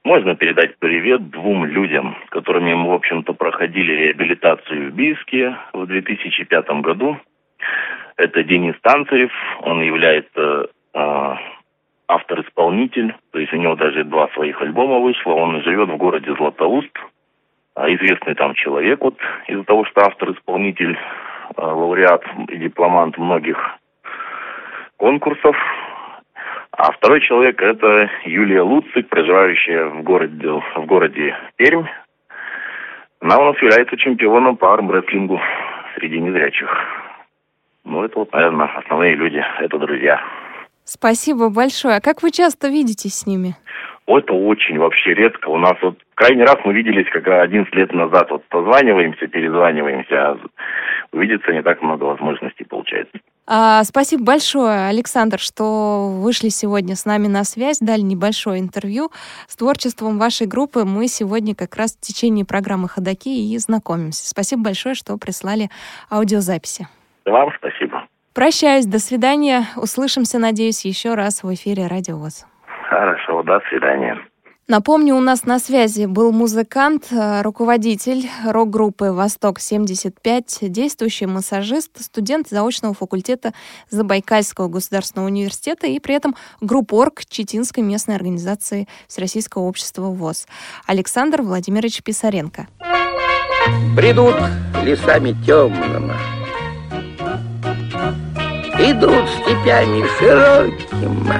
[0.03, 6.69] Можно передать привет двум людям, которыми мы, в общем-то, проходили реабилитацию в Бийске в 2005
[6.81, 7.17] году.
[8.17, 9.31] Это Денис Танцарев,
[9.61, 11.35] он является э,
[12.07, 16.91] автор-исполнитель, то есть у него даже два своих альбома вышло, он живет в городе Златоуст,
[17.75, 19.15] а известный там человек, вот
[19.47, 23.57] из-за того, что автор-исполнитель, э, лауреат и дипломант многих
[24.97, 25.55] конкурсов.
[26.71, 31.85] А второй человек это Юлия Луцик, проживающая в городе, в городе Пермь.
[33.21, 35.41] Она у нас является чемпионом по армрестлингу
[35.95, 36.69] среди незрячих.
[37.89, 40.21] Ну, это вот, наверное, основные люди, это друзья.
[40.83, 41.95] Спасибо большое.
[41.95, 43.55] А как вы часто видитесь с ними?
[44.05, 45.49] Это очень вообще редко.
[45.49, 48.29] У нас вот крайний раз мы виделись как 11 лет назад.
[48.29, 50.15] Вот позваниваемся, перезваниваемся.
[50.15, 50.39] А
[51.11, 53.17] увидеться не так много возможностей получается.
[53.47, 59.09] А, спасибо большое, Александр, что вышли сегодня с нами на связь, дали небольшое интервью.
[59.47, 64.27] С творчеством вашей группы мы сегодня как раз в течение программы «Ходоки» и знакомимся.
[64.27, 65.69] Спасибо большое, что прислали
[66.11, 66.87] аудиозаписи.
[67.25, 68.07] Вам спасибо.
[68.33, 69.65] Прощаюсь, до свидания.
[69.75, 72.45] Услышимся, надеюсь, еще раз в эфире Радио ВОЗ.
[72.89, 74.17] Хорошо, до свидания.
[74.69, 82.93] Напомню, у нас на связи был музыкант, э, руководитель рок-группы «Восток-75», действующий массажист, студент заочного
[82.93, 83.53] факультета
[83.89, 90.45] Забайкальского государственного университета и при этом группорг Читинской местной организации Всероссийского общества ВОЗ
[90.85, 92.67] Александр Владимирович Писаренко.
[93.95, 94.35] Бредут
[94.83, 96.13] лесами темными,
[98.81, 101.33] Идут степями широкими,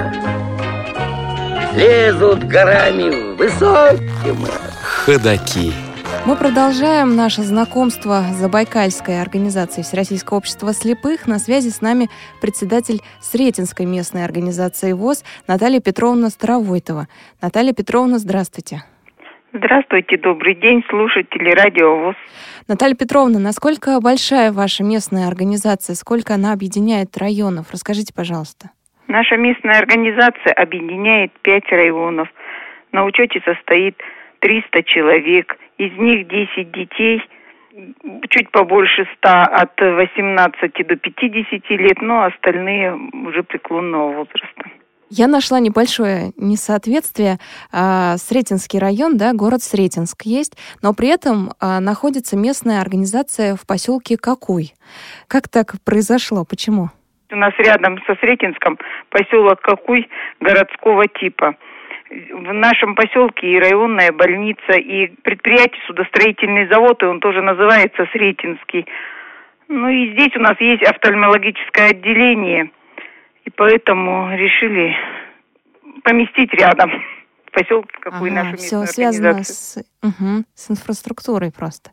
[1.74, 4.46] Лезут горами высокими.
[4.82, 5.72] Ходаки.
[6.26, 11.26] Мы продолжаем наше знакомство с Забайкальской организацией Всероссийского общества слепых.
[11.26, 12.10] На связи с нами
[12.42, 17.08] председатель Сретенской местной организации ВОЗ Наталья Петровна Старовойтова.
[17.40, 18.82] Наталья Петровна, здравствуйте.
[19.54, 22.16] Здравствуйте, добрый день, слушатели Радио ВОЗ.
[22.70, 25.96] Наталья Петровна, насколько большая ваша местная организация?
[25.96, 27.72] Сколько она объединяет районов?
[27.72, 28.70] Расскажите, пожалуйста.
[29.08, 32.28] Наша местная организация объединяет пять районов.
[32.92, 33.96] На учете состоит
[34.38, 35.56] 300 человек.
[35.78, 37.20] Из них 10 детей,
[38.28, 42.94] чуть побольше 100 от 18 до 50 лет, но остальные
[43.26, 44.70] уже преклонного возраста.
[45.12, 47.38] Я нашла небольшое несоответствие.
[47.72, 53.66] А, Сретенский район, да, город Сретенск есть, но при этом а, находится местная организация в
[53.66, 54.70] поселке Какуй.
[55.26, 56.44] Как так произошло?
[56.48, 56.90] Почему?
[57.32, 60.08] У нас рядом со Сретенском поселок Какуй
[60.38, 61.56] городского типа.
[62.08, 68.86] В нашем поселке и районная больница, и предприятие судостроительный завод, и он тоже называется Сретенский.
[69.66, 72.70] Ну и здесь у нас есть офтальмологическое отделение,
[73.50, 74.94] и поэтому решили
[76.04, 76.90] поместить рядом
[77.46, 81.90] в поселке какую Ага, нашу все связано с, мгм, с инфраструктурой просто.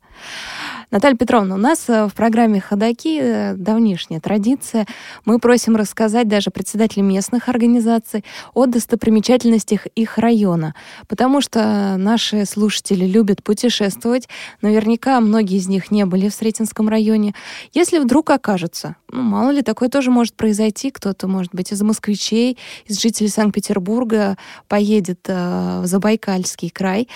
[0.90, 4.86] Наталья Петровна, у нас э, в программе «Ходоки» э, давнишняя традиция.
[5.26, 10.76] Мы просим рассказать даже председателей местных организаций о достопримечательностях их района,
[11.10, 14.30] потому что наши слушатели любят путешествовать.
[14.62, 17.36] Наверняка многие из них не были в Сретенском районе.
[17.74, 22.58] Если вдруг окажется, ну, мало ли, такое тоже может произойти, кто-то, может быть, из москвичей,
[22.86, 24.38] из жителей Санкт-Петербурга
[24.70, 27.10] поедет э, в Забайкальский край,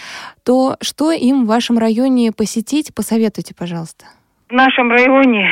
[0.44, 4.06] то что им в вашем районе посетить, посоветуйте, пожалуйста.
[4.50, 5.50] В нашем районе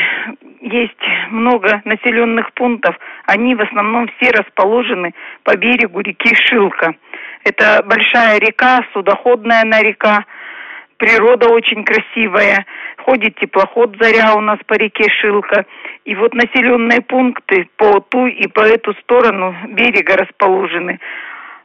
[0.62, 0.94] есть
[1.30, 2.98] много населенных пунктов.
[3.26, 5.14] Они в основном все расположены
[5.44, 6.96] по берегу реки Шилка.
[7.44, 10.26] Это большая река, судоходная на река.
[10.98, 12.66] Природа очень красивая.
[13.06, 15.66] Ходит теплоход «Заря» у нас по реке Шилка.
[16.04, 21.00] И вот населенные пункты по ту и по эту сторону берега расположены.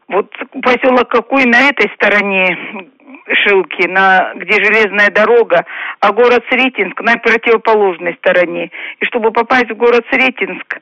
[0.08, 0.30] Вот
[0.62, 2.58] поселок какой на этой стороне
[3.32, 5.64] Шилки, на, где железная дорога,
[6.00, 8.70] а город Сретенск на противоположной стороне.
[9.00, 10.80] И чтобы попасть в город Сретенск,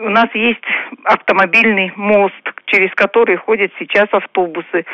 [0.00, 0.64] у нас есть
[1.04, 2.34] автомобильный мост,
[2.66, 4.86] через который ходят сейчас автобусы.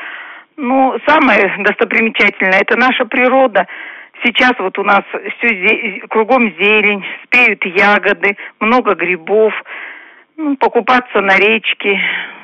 [0.56, 3.66] Ну, самое достопримечательное– это наша природа.
[4.24, 5.02] Сейчас вот у нас
[5.38, 9.54] все зе- кругом зелень, спеют ягоды, много грибов.
[10.36, 12.00] Ну, покупаться на речке,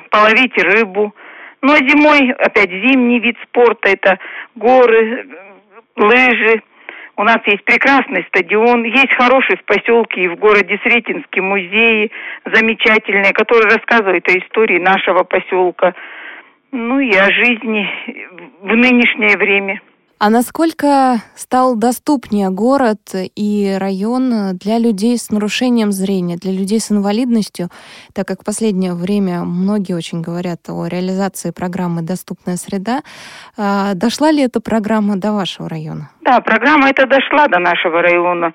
[0.09, 1.13] половить рыбу.
[1.61, 4.19] Ну, а зимой опять зимний вид спорта– это
[4.55, 5.27] горы,
[5.95, 6.61] лыжи.
[7.15, 12.11] У нас есть прекрасный стадион, есть хороший в поселке и в городе Сретенске музеи
[12.45, 15.95] замечательные, которые рассказывают о истории нашего поселка,
[16.71, 17.89] ну и о жизни
[18.61, 19.81] в нынешнее время.
[20.19, 26.91] А насколько стал доступнее город и район для людей с нарушением зрения, для людей с
[26.91, 27.67] инвалидностью,
[28.15, 33.01] так как в последнее время многие очень говорят о реализации программы «Доступная среда».
[33.59, 36.09] А Дошла ли эта программа до вашего района?
[36.21, 38.53] Да, программа эта дошла до нашего района.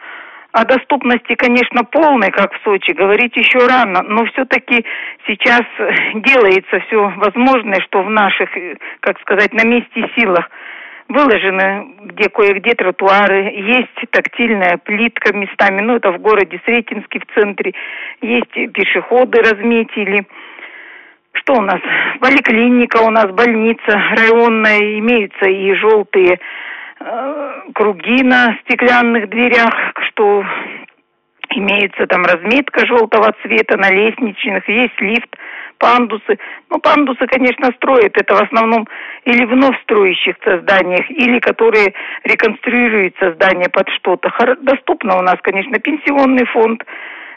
[0.50, 4.84] О доступности, конечно, полной, как в Сочи, говорить еще рано, но все-таки
[5.28, 5.62] сейчас
[6.14, 10.50] делается все возможное, что в наших, э, как сказать, на месте силах
[11.08, 17.72] выложены где кое-где тротуары, есть тактильная плитка местами, ну это в городе Сретенске в центре,
[18.20, 20.26] есть пешеходы разметили.
[21.32, 21.80] Что у нас?
[22.20, 26.38] Поликлиника у нас, больница районная, имеются и желтые
[27.00, 29.74] э, круги на стеклянных дверях,
[30.08, 30.44] что
[31.56, 35.36] имеется там разметка желтого цвета на лестничных, есть лифт,
[35.82, 36.38] пандусы.
[36.70, 38.86] Ну, пандусы, конечно, строят, это в основном
[39.24, 44.30] или вновь строящихся зданиях, или которые реконструируются здания под что-то.
[44.60, 46.84] Доступно у нас, конечно, пенсионный фонд,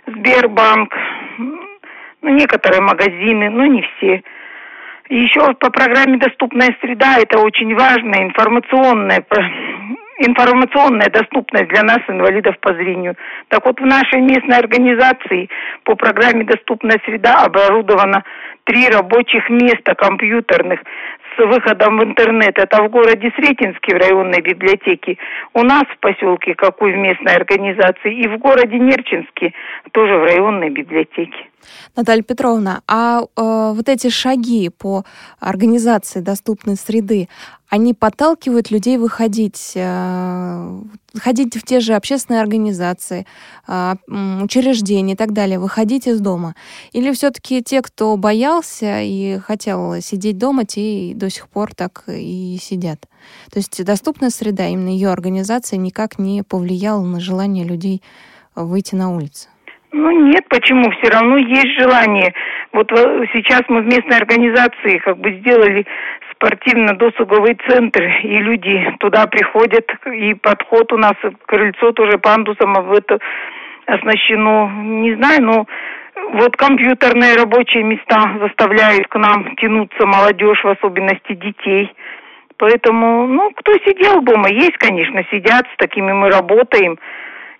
[0.05, 0.95] Сбербанк,
[1.39, 4.21] ну, некоторые магазины, но не все.
[5.09, 9.25] Еще по программе «Доступная среда» это очень важная информационная,
[10.19, 13.15] информационная доступность для нас, инвалидов по зрению.
[13.49, 15.49] Так вот, в нашей местной организации
[15.83, 18.23] по программе «Доступная среда» оборудовано
[18.63, 20.81] три рабочих места компьютерных
[21.35, 22.57] с выходом в интернет.
[22.57, 25.17] Это в городе Сретенске в районной библиотеке,
[25.53, 29.53] у нас в поселке, какой в местной организации, и в городе Нерчинске,
[29.91, 31.47] тоже в районной библиотеке.
[31.95, 35.05] Наталья Петровна, а э, вот эти шаги по
[35.39, 37.29] организации доступной среды,
[37.69, 40.81] они подталкивают людей выходить, э,
[41.17, 43.25] ходить в те же общественные организации,
[43.67, 43.95] э,
[44.41, 46.55] учреждения и так далее, выходить из дома?
[46.93, 52.03] Или все-таки те, кто боялся и хотел сидеть дома, те и до сих пор так
[52.07, 53.07] и сидят?
[53.51, 58.01] То есть доступная среда, именно ее организация никак не повлияла на желание людей
[58.55, 59.49] выйти на улицу?
[59.97, 60.91] Ну нет, почему?
[60.91, 62.33] Все равно есть желание.
[62.73, 65.85] Вот э, сейчас мы в местной организации как бы сделали
[66.33, 71.13] спортивно-досуговый центр, и люди туда приходят, и подход у нас,
[71.45, 73.19] крыльцо тоже пандусом об это
[73.85, 74.69] оснащено.
[74.83, 75.65] Не знаю, но
[76.33, 81.89] вот компьютерные рабочие места заставляют к нам тянуться молодежь, в особенности детей.
[82.57, 86.99] Поэтому, ну, кто сидел дома, есть, конечно, сидят, с такими мы работаем.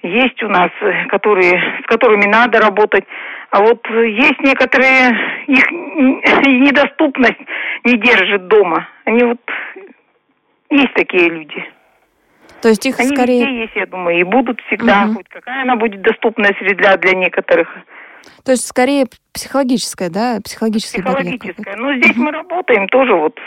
[0.05, 3.05] Есть у нас, э, которые, с которыми надо работать.
[3.49, 7.39] А вот есть некоторые, их недоступность
[7.83, 8.87] не держит дома.
[9.05, 9.41] Они вот,
[10.69, 11.65] есть такие люди.
[12.61, 13.41] То есть их Они скорее...
[13.41, 15.05] везде есть, я думаю, и будут всегда.
[15.05, 15.15] Мгм.
[15.15, 17.67] Хоть какая она будет доступная среда для некоторых.
[18.43, 20.77] То есть скорее психологическая, да, какой-то.
[20.79, 21.75] Психологическая.
[21.77, 23.39] Но здесь мы работаем тоже вот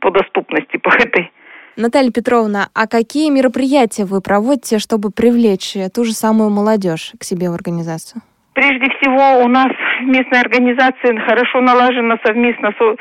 [0.00, 1.32] по доступности, по этой.
[1.76, 7.50] Наталья Петровна, а какие мероприятия вы проводите, чтобы привлечь ту же самую молодежь к себе
[7.50, 8.22] в организацию?
[8.54, 9.68] Прежде всего, у нас
[10.00, 12.96] в местной организации хорошо налажена совместно со-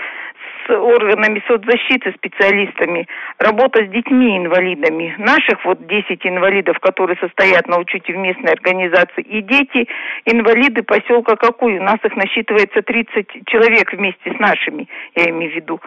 [0.67, 3.07] с органами соцзащиты, специалистами,
[3.37, 5.15] работа с детьми-инвалидами.
[5.19, 11.77] Наших вот 10 инвалидов, которые состоят на учете в местной организации, и дети-инвалиды поселка Какой.
[11.79, 15.79] У нас их насчитывается 30 человек вместе с нашими, я имею в виду.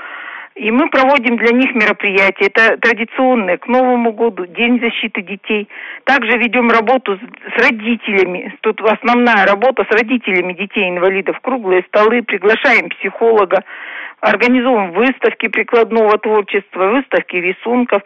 [0.58, 2.46] И мы проводим для них мероприятия.
[2.46, 5.68] Это традиционные к Новому году, День защиты детей.
[6.02, 8.56] Также ведем работу с, родителями.
[8.62, 11.38] Тут основная работа с родителями детей-инвалидов.
[11.42, 13.62] Круглые столы, приглашаем психолога,
[14.20, 18.02] организуем выставки прикладного творчества, выставки рисунков.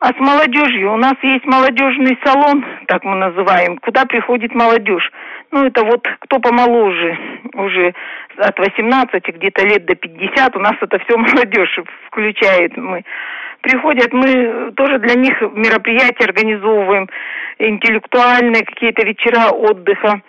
[0.00, 5.10] А с молодежью у нас есть молодежный салон, так мы называем, куда приходит молодежь.
[5.50, 7.18] Ну, это вот кто помоложе,
[7.52, 7.92] уже
[8.38, 13.04] от 18 где-то лет до 50, у нас это все молодежь включает мы.
[13.60, 17.06] Приходят, мы тоже для них мероприятия организовываем,
[17.58, 20.22] интеллектуальные какие-то вечера отдыха,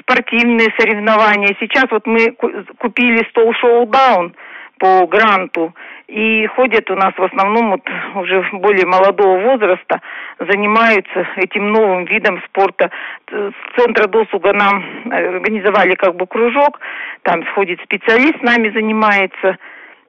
[0.00, 1.54] спортивные соревнования.
[1.60, 4.32] Сейчас вот мы ку- купили стол шоу-даун
[4.78, 5.74] по гранту,
[6.06, 7.82] и ходят у нас в основном вот
[8.14, 10.00] уже более молодого возраста,
[10.38, 12.90] занимаются этим новым видом спорта.
[13.30, 16.80] С центра досуга нам организовали как бы кружок,
[17.22, 19.58] там сходит специалист, с нами занимается.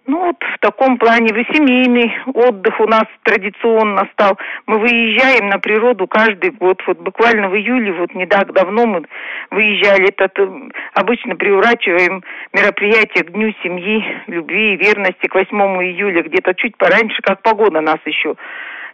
[0.09, 4.39] Ну вот в таком плане вы семейный отдых у нас традиционно стал.
[4.65, 6.81] Мы выезжаем на природу каждый год.
[6.87, 9.03] Вот буквально в июле, вот не так давно мы
[9.51, 10.09] выезжали.
[10.09, 15.47] Это э, обычно приурачиваем мероприятие к Дню семьи, любви и верности к 8
[15.83, 18.33] июля, где-то чуть пораньше, как погода нас еще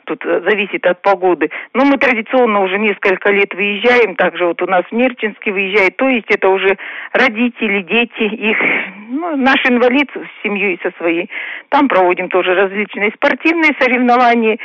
[0.06, 1.49] тут э, зависит от погоды.
[1.74, 6.08] Но мы традиционно уже несколько лет выезжаем, также вот у нас в Нерчинске выезжает, то
[6.08, 6.78] есть это уже
[7.14, 8.58] родители, дети, их,
[9.10, 11.30] ну, наш инвалид с семьей со своей.
[11.70, 14.58] Там проводим тоже различные спортивные соревнования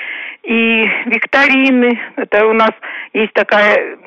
[0.43, 1.99] и викторины.
[2.17, 2.71] Это у нас
[3.13, 3.99] есть такая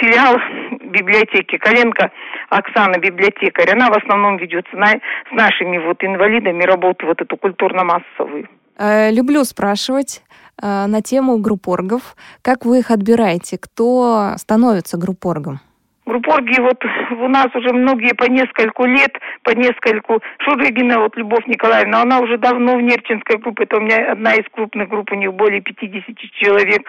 [0.00, 0.36] филиал
[0.80, 2.10] библиотеки Коленко
[2.50, 3.70] Оксана библиотекарь.
[3.72, 8.48] Она в основном ведет с, на, с нашими вот инвалидами работу вот эту культурно-массовую.
[8.78, 10.22] Э, люблю спрашивать
[10.60, 12.16] на тему группоргов.
[12.42, 13.58] Как вы их отбираете?
[13.58, 15.60] Кто становится группоргом?
[16.04, 16.82] Группорги вот
[17.12, 19.12] у нас уже многие по нескольку лет,
[19.44, 20.20] по нескольку.
[20.40, 24.44] Шурыгина, вот Любовь Николаевна, она уже давно в Нерчинской группе, это у меня одна из
[24.52, 26.82] крупных групп, у них более 50 человек.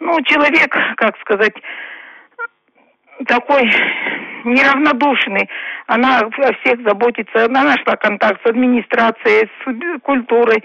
[0.00, 1.54] Ну, человек, как сказать,
[3.26, 3.70] такой
[4.44, 5.48] неравнодушный.
[5.86, 7.44] Она о всех заботится.
[7.44, 10.62] Она нашла контакт с администрацией, с культурой,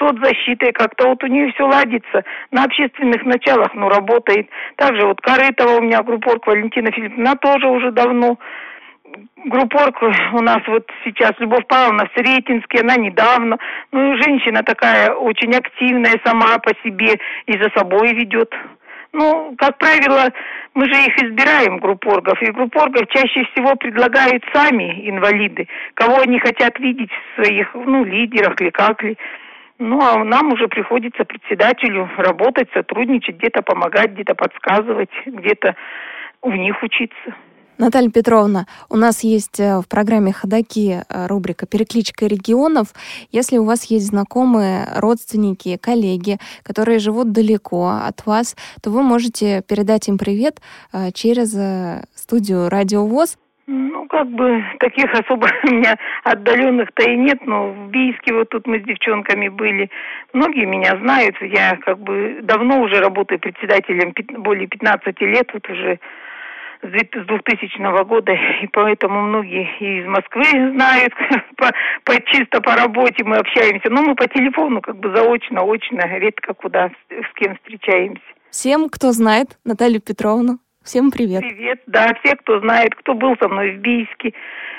[0.00, 0.72] соцзащитой.
[0.72, 2.24] Как-то вот у нее все ладится.
[2.50, 4.48] На общественных началах, ну, работает.
[4.76, 8.38] Также вот Корытова у меня, группорг Валентина Филипповна, тоже уже давно
[9.44, 13.58] группорг у нас вот сейчас Любовь Павловна в Сретенске, она недавно.
[13.92, 18.52] Ну и женщина такая очень активная сама по себе и за собой ведет.
[19.12, 20.30] Ну, как правило,
[20.74, 26.78] мы же их избираем, группоргов, и группоргов чаще всего предлагают сами инвалиды, кого они хотят
[26.78, 29.18] видеть в своих, ну, лидерах или как ли.
[29.82, 35.74] Ну, а нам уже приходится председателю работать, сотрудничать, где-то помогать, где-то подсказывать, где-то
[36.42, 37.34] у них учиться.
[37.78, 42.88] Наталья Петровна, у нас есть э, в программе «Ходоки» э, рубрика «Перекличка регионов».
[43.32, 49.62] Если у вас есть знакомые, родственники, коллеги, которые живут далеко от вас, то вы можете
[49.66, 50.60] передать им привет
[50.92, 51.56] э, через
[52.14, 53.38] студию «Радио ВОЗ».
[53.72, 58.66] Ну, как бы таких особо у меня отдаленных-то и нет, но в Бийске вот тут
[58.66, 59.88] мы с девчонками были.
[60.32, 64.12] Многие меня знают, я как бы давно уже работаю председателем,
[64.42, 66.00] более 15 лет, вот уже
[66.82, 71.12] с 2000 года, и поэтому многие из Москвы знают,
[71.56, 71.70] по,
[72.02, 76.54] по, чисто по работе мы общаемся, но мы по телефону как бы заочно, очно, редко
[76.54, 78.22] куда с, с кем встречаемся.
[78.50, 81.40] Всем, кто знает Наталью Петровну, всем привет.
[81.40, 84.32] Привет, да, все, кто знает, кто был со мной в Бийске,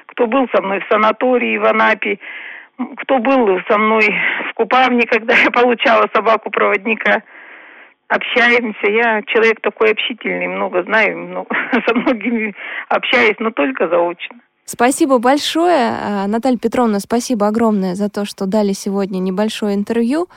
[0.08, 2.20] кто был со мной в санатории в Анапе,
[2.98, 4.08] кто был со мной
[4.50, 7.24] в Купавне, когда я получала собаку-проводника–
[8.12, 8.92] общаемся.
[8.92, 11.56] Я человек такой общительный, много знаю, много,
[11.88, 12.54] со многими
[12.90, 14.38] общаюсь, но только заочно.
[14.74, 20.30] Спасибо большое, а, Наталья Петровна, спасибо огромное за то, что дали сегодня небольшое интервью.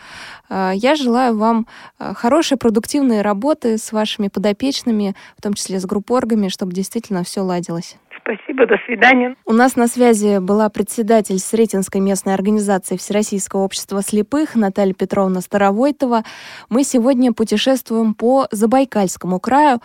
[0.48, 1.68] А, я желаю вам
[2.00, 7.42] а, хорошей, продуктивной работы с вашими подопечными, в том числе с группоргами, чтобы действительно все
[7.42, 7.94] ладилось.
[8.24, 9.36] Спасибо, до свидания.
[9.44, 16.24] У нас на связи была председатель Сретенской местной организации Всероссийского общества слепых Наталья Петровна Старовойтова.
[16.70, 19.80] Мы сегодня путешествуем по Забайкальскому краю.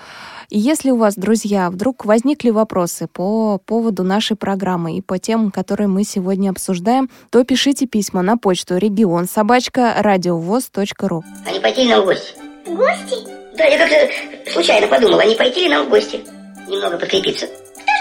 [0.49, 5.51] И если у вас, друзья, вдруг возникли вопросы по поводу нашей программы и по темам,
[5.51, 11.23] которые мы сегодня обсуждаем, то пишите письма на почту регион собачка радиовоз.ру.
[11.45, 12.35] А не пойти ли нам в гости?
[12.65, 13.15] В гости?
[13.57, 16.21] Да, я как-то случайно подумала, не пойти ли нам в гости?
[16.69, 17.45] Немного подкрепиться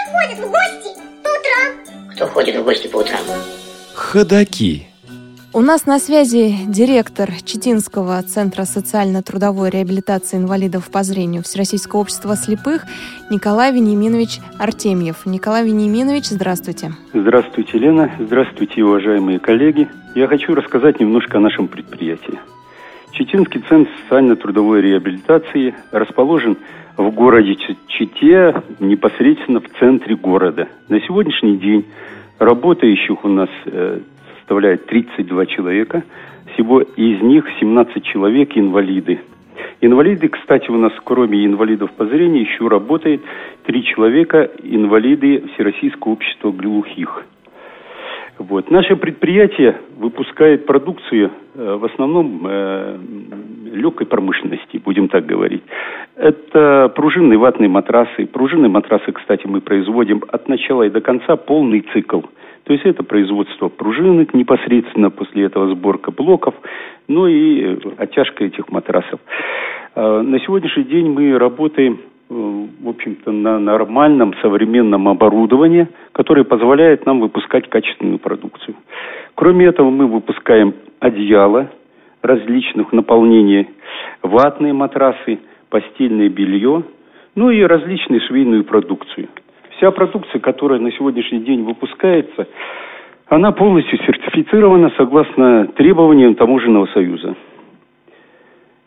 [0.09, 2.13] ходит в гости по утрам?
[2.13, 3.19] Кто ходит в гости по утрам?
[3.93, 4.85] Ходаки.
[5.51, 12.83] У нас на связи директор Читинского центра социально-трудовой реабилитации инвалидов по зрению Всероссийского общества слепых
[13.31, 15.25] Николай Вениаминович Артемьев.
[15.25, 16.91] Николай Вениаминович, здравствуйте.
[17.13, 18.11] Здравствуйте, Лена.
[18.19, 19.89] Здравствуйте, уважаемые коллеги.
[20.13, 22.39] Я хочу рассказать немножко о нашем предприятии.
[23.11, 26.57] Читинский центр социально-трудовой реабилитации расположен
[26.99, 27.55] в городе
[27.87, 30.67] Чите, непосредственно в центре города.
[30.89, 31.85] На сегодняшний день
[32.39, 33.99] работающих у нас э,
[34.37, 36.03] составляет 32 человека.
[36.53, 39.21] Всего из них 17 человек инвалиды.
[39.79, 43.21] Инвалиды, кстати, у нас кроме инвалидов по зрению еще работает
[43.63, 47.23] три человека инвалиды Всероссийского общества глухих.
[48.39, 48.71] Вот.
[48.71, 52.97] Наше предприятие выпускает продукцию э, в основном э,
[53.73, 55.61] легкой промышленности, будем так говорить.
[56.15, 58.25] Это пружинные ватные матрасы.
[58.25, 62.21] Пружинные матрасы, кстати, мы производим от начала и до конца полный цикл.
[62.63, 66.55] То есть это производство пружинок, непосредственно после этого сборка блоков,
[67.09, 69.19] ну и оттяжка этих матрасов.
[69.95, 71.99] Э, на сегодняшний день мы работаем
[72.29, 78.75] в общем-то, на нормальном современном оборудовании, которое позволяет нам выпускать качественную продукцию.
[79.35, 81.71] Кроме этого, мы выпускаем одеяла
[82.21, 83.67] различных наполнений,
[84.21, 86.83] ватные матрасы, постельное белье,
[87.35, 89.29] ну и различную швейную продукцию.
[89.77, 92.47] Вся продукция, которая на сегодняшний день выпускается,
[93.27, 97.35] она полностью сертифицирована согласно требованиям Таможенного союза.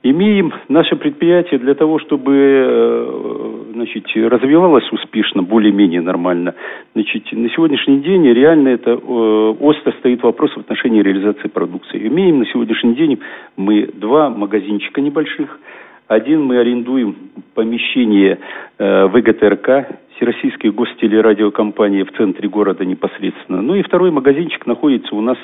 [0.05, 6.55] Имеем наше предприятие для того, чтобы э, значит, развивалось успешно, более-менее нормально.
[6.95, 12.05] Значит, на сегодняшний день реально это э, остро стоит вопрос в отношении реализации продукции.
[12.09, 13.21] Имеем на сегодняшний день
[13.57, 15.61] мы два магазинчика небольших.
[16.09, 17.17] Один мы арендуем
[17.55, 18.41] помещение
[18.79, 23.61] э, ВГТРК, Всероссийской гостелерадиокомпании в центре города непосредственно.
[23.61, 25.37] Ну и второй магазинчик находится у нас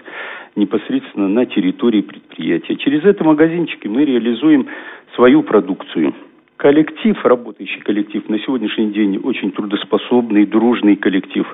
[0.55, 2.77] непосредственно на территории предприятия.
[2.77, 4.69] Через это магазинчики мы реализуем
[5.17, 6.15] свою продукцию.
[6.57, 11.45] Коллектив, работающий коллектив, на сегодняшний день очень трудоспособный, дружный коллектив.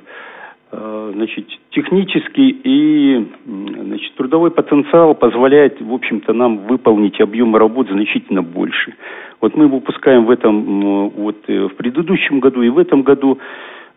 [0.76, 8.42] Э, значит, технический и значит, трудовой потенциал позволяет, в общем-то, нам выполнить объемы работ значительно
[8.42, 8.94] больше.
[9.40, 13.38] Вот мы выпускаем в этом, вот э, в предыдущем году и в этом году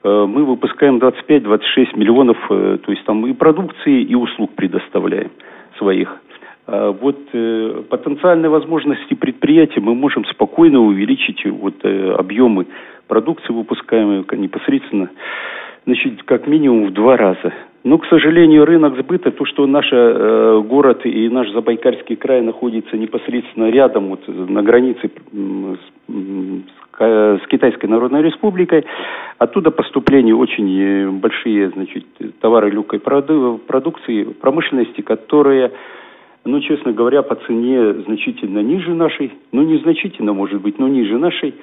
[0.04, 5.32] Э, мы выпускаем 25-26 миллионов, то есть там и продукции, и услуг предоставляем
[5.78, 6.16] своих.
[6.66, 7.18] А вот
[7.90, 12.68] потенциальные возможности предприятия мы можем спокойно увеличить вот объемы
[13.08, 15.10] продукции выпускаемой непосредственно,
[15.88, 17.54] значит, как минимум в два раза.
[17.84, 22.98] Но, к сожалению, рынок сбыта, то, что наш э, город и наш Забайкальский край находится
[22.98, 28.86] непосредственно рядом, вот на границе с, с, с Китайской Народной Республикой,
[29.38, 32.06] оттуда поступления очень э, большие, значит,
[32.42, 32.70] товары
[33.00, 35.72] проду продукции, промышленности, которые
[36.44, 41.54] ну, честно говоря, по цене значительно ниже нашей, ну, незначительно, может быть, но ниже нашей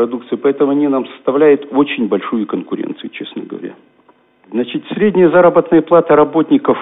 [0.00, 3.74] продукции, поэтому они нам составляют очень большую конкуренцию, честно говоря.
[4.50, 6.78] Значит, средняя заработная плата работников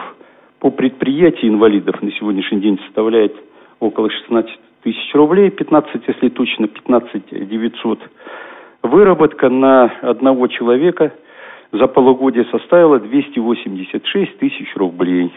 [0.60, 3.34] по предприятию инвалидов на сегодняшний день составляет
[3.80, 4.52] около 16
[4.84, 7.98] тысяч рублей, 15, если точно, 15 900.
[8.84, 11.12] Выработка на одного человека
[11.72, 15.32] за полугодие составила 286 тысяч рублей.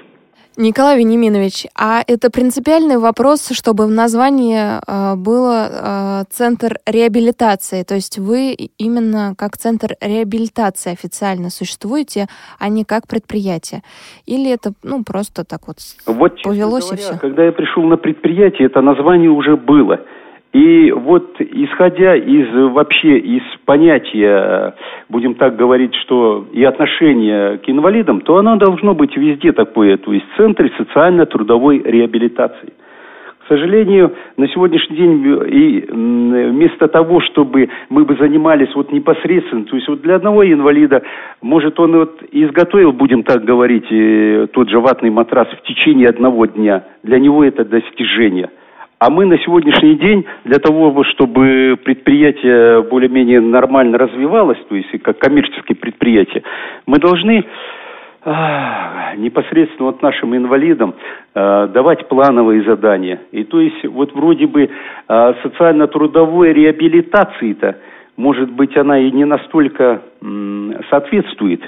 [0.58, 7.96] Николай Вениаминович, а это принципиальный вопрос, чтобы в названии э, было э, центр реабилитации, то
[7.96, 12.28] есть вы именно как центр реабилитации официально существуете,
[12.60, 13.82] а не как предприятие?
[14.26, 17.18] Или это ну просто так вот, вот повелось говоря, и все?
[17.18, 20.02] Когда я пришел на предприятие, это название уже было.
[20.54, 24.76] И вот исходя из вообще из понятия,
[25.08, 30.12] будем так говорить, что и отношения к инвалидам, то оно должно быть везде такое, то
[30.12, 32.74] есть в центре социально-трудовой реабилитации.
[33.46, 39.76] К сожалению, на сегодняшний день и вместо того, чтобы мы бы занимались вот непосредственно, то
[39.76, 41.02] есть вот для одного инвалида,
[41.42, 46.46] может он вот изготовил, будем так говорить, э, тот же ватный матрас в течение одного
[46.46, 48.50] дня, для него это достижение–
[49.02, 55.18] а мы на сегодняшний день для того, чтобы предприятие более-менее нормально развивалось, то есть как
[55.18, 56.44] коммерческое предприятие,
[56.86, 57.44] мы должны
[58.24, 60.94] а, непосредственно вот нашим инвалидам
[61.34, 63.22] а, давать плановые задания.
[63.32, 64.70] И то есть вот вроде бы
[65.08, 67.78] а, социально-трудовой реабилитации-то,
[68.18, 71.64] может быть, она и не настолько м, соответствует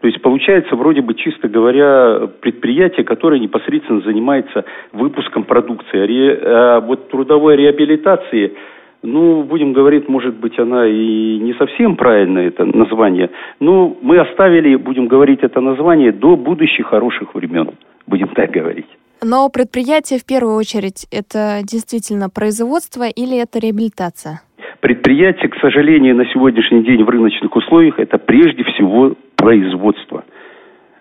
[0.00, 5.98] то есть получается вроде бы, чисто говоря, предприятие, которое непосредственно занимается выпуском продукции.
[5.98, 8.54] Ре, а вот трудовой реабилитации,
[9.02, 13.30] ну, будем говорить, может быть, она и не совсем правильное это название.
[13.58, 17.70] Но мы оставили, будем говорить, это название до будущих хороших времен,
[18.06, 18.86] будем так говорить.
[19.20, 24.42] Но предприятие в первую очередь это действительно производство или это реабилитация?
[24.80, 30.24] Предприятие, к сожалению, на сегодняшний день в рыночных условиях это прежде всего производства.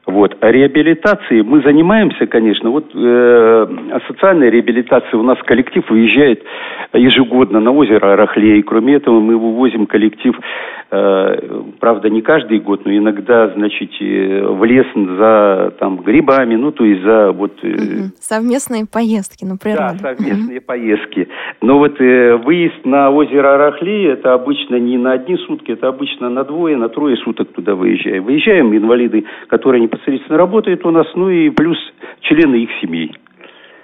[0.07, 0.37] Вот.
[0.39, 2.69] А реабилитацией мы занимаемся, конечно.
[2.69, 3.67] Вот э,
[4.07, 6.41] социальной реабилитацией у нас коллектив выезжает
[6.93, 8.63] ежегодно на озеро Арахлей.
[8.63, 10.33] Кроме этого, мы вывозим коллектив,
[10.91, 16.85] э, правда, не каждый год, но иногда, значит, в лес за там, грибами, ну, то
[16.85, 17.59] есть за вот...
[17.63, 18.11] Э, угу.
[18.21, 19.97] Совместные поездки на природу.
[20.01, 20.65] Да, совместные угу.
[20.67, 21.27] поездки.
[21.61, 26.29] Но вот э, выезд на озеро Арахлей, это обычно не на одни сутки, это обычно
[26.29, 28.23] на двое, на трое суток туда выезжаем.
[28.23, 31.77] Выезжаем инвалиды, которые непосредственно работают у нас, ну и плюс
[32.21, 33.15] члены их семей.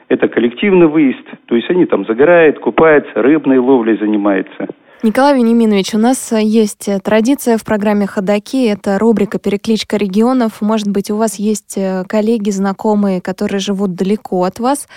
[0.10, 4.68] Это коллективный выезд, то есть они там загорают, купаются, рыбной ловлей занимаются.
[5.02, 8.68] Николай Вениаминович, у нас э, есть э, традиция в программе «Ходоки».
[8.68, 10.62] Это рубрика «Перекличка регионов».
[10.62, 14.88] Может быть, у вас есть э, коллеги, знакомые, которые живут далеко от вас.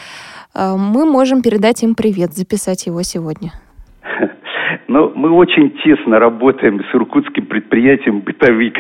[0.55, 3.51] Мы можем передать им привет, записать его сегодня.
[4.89, 8.79] Но мы очень тесно работаем с иркутским предприятием «Бытовик».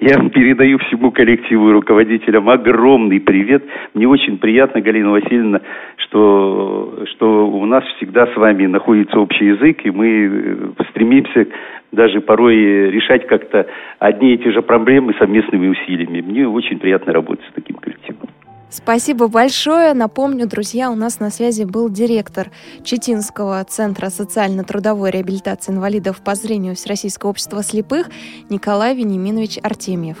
[0.00, 3.64] Я передаю всему коллективу и руководителям огромный привет.
[3.94, 5.60] Мне очень приятно, Галина Васильевна,
[5.96, 11.48] что, что у нас всегда с вами находится общий язык, и мы э, стремимся
[11.90, 13.66] даже порой решать как-то
[13.98, 16.20] одни и те же проблемы совместными усилиями.
[16.20, 18.28] Мне очень приятно работать с таким коллективом.
[18.70, 19.94] Спасибо большое.
[19.94, 22.50] Напомню, друзья, у нас на связи был директор
[22.84, 28.10] Читинского центра социально-трудовой реабилитации инвалидов по зрению Всероссийского общества слепых
[28.50, 30.18] Николай Вениаминович Артемьев.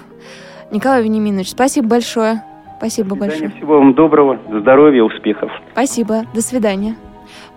[0.70, 2.42] Николай Вениаминович, спасибо большое.
[2.78, 3.50] Спасибо большое.
[3.50, 5.50] Всего вам доброго, здоровья, успехов.
[5.72, 6.22] Спасибо.
[6.32, 6.96] До свидания.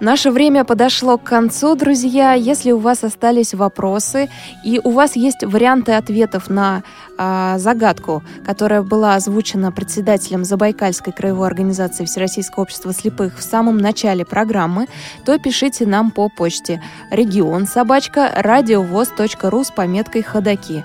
[0.01, 2.33] Наше время подошло к концу, друзья.
[2.33, 4.31] Если у вас остались вопросы
[4.63, 6.81] и у вас есть варианты ответов на
[7.19, 14.25] э, загадку, которая была озвучена председателем Забайкальской краевой организации Всероссийского общества слепых в самом начале
[14.25, 14.87] программы,
[15.23, 16.81] то пишите нам по почте
[17.11, 20.83] регион собачка радиовоз.ру с пометкой «Ходоки».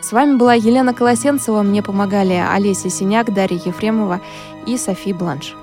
[0.00, 4.22] С вами была Елена Колосенцева, мне помогали Олеся Синяк, Дарья Ефремова
[4.66, 5.54] и Софи Бланш.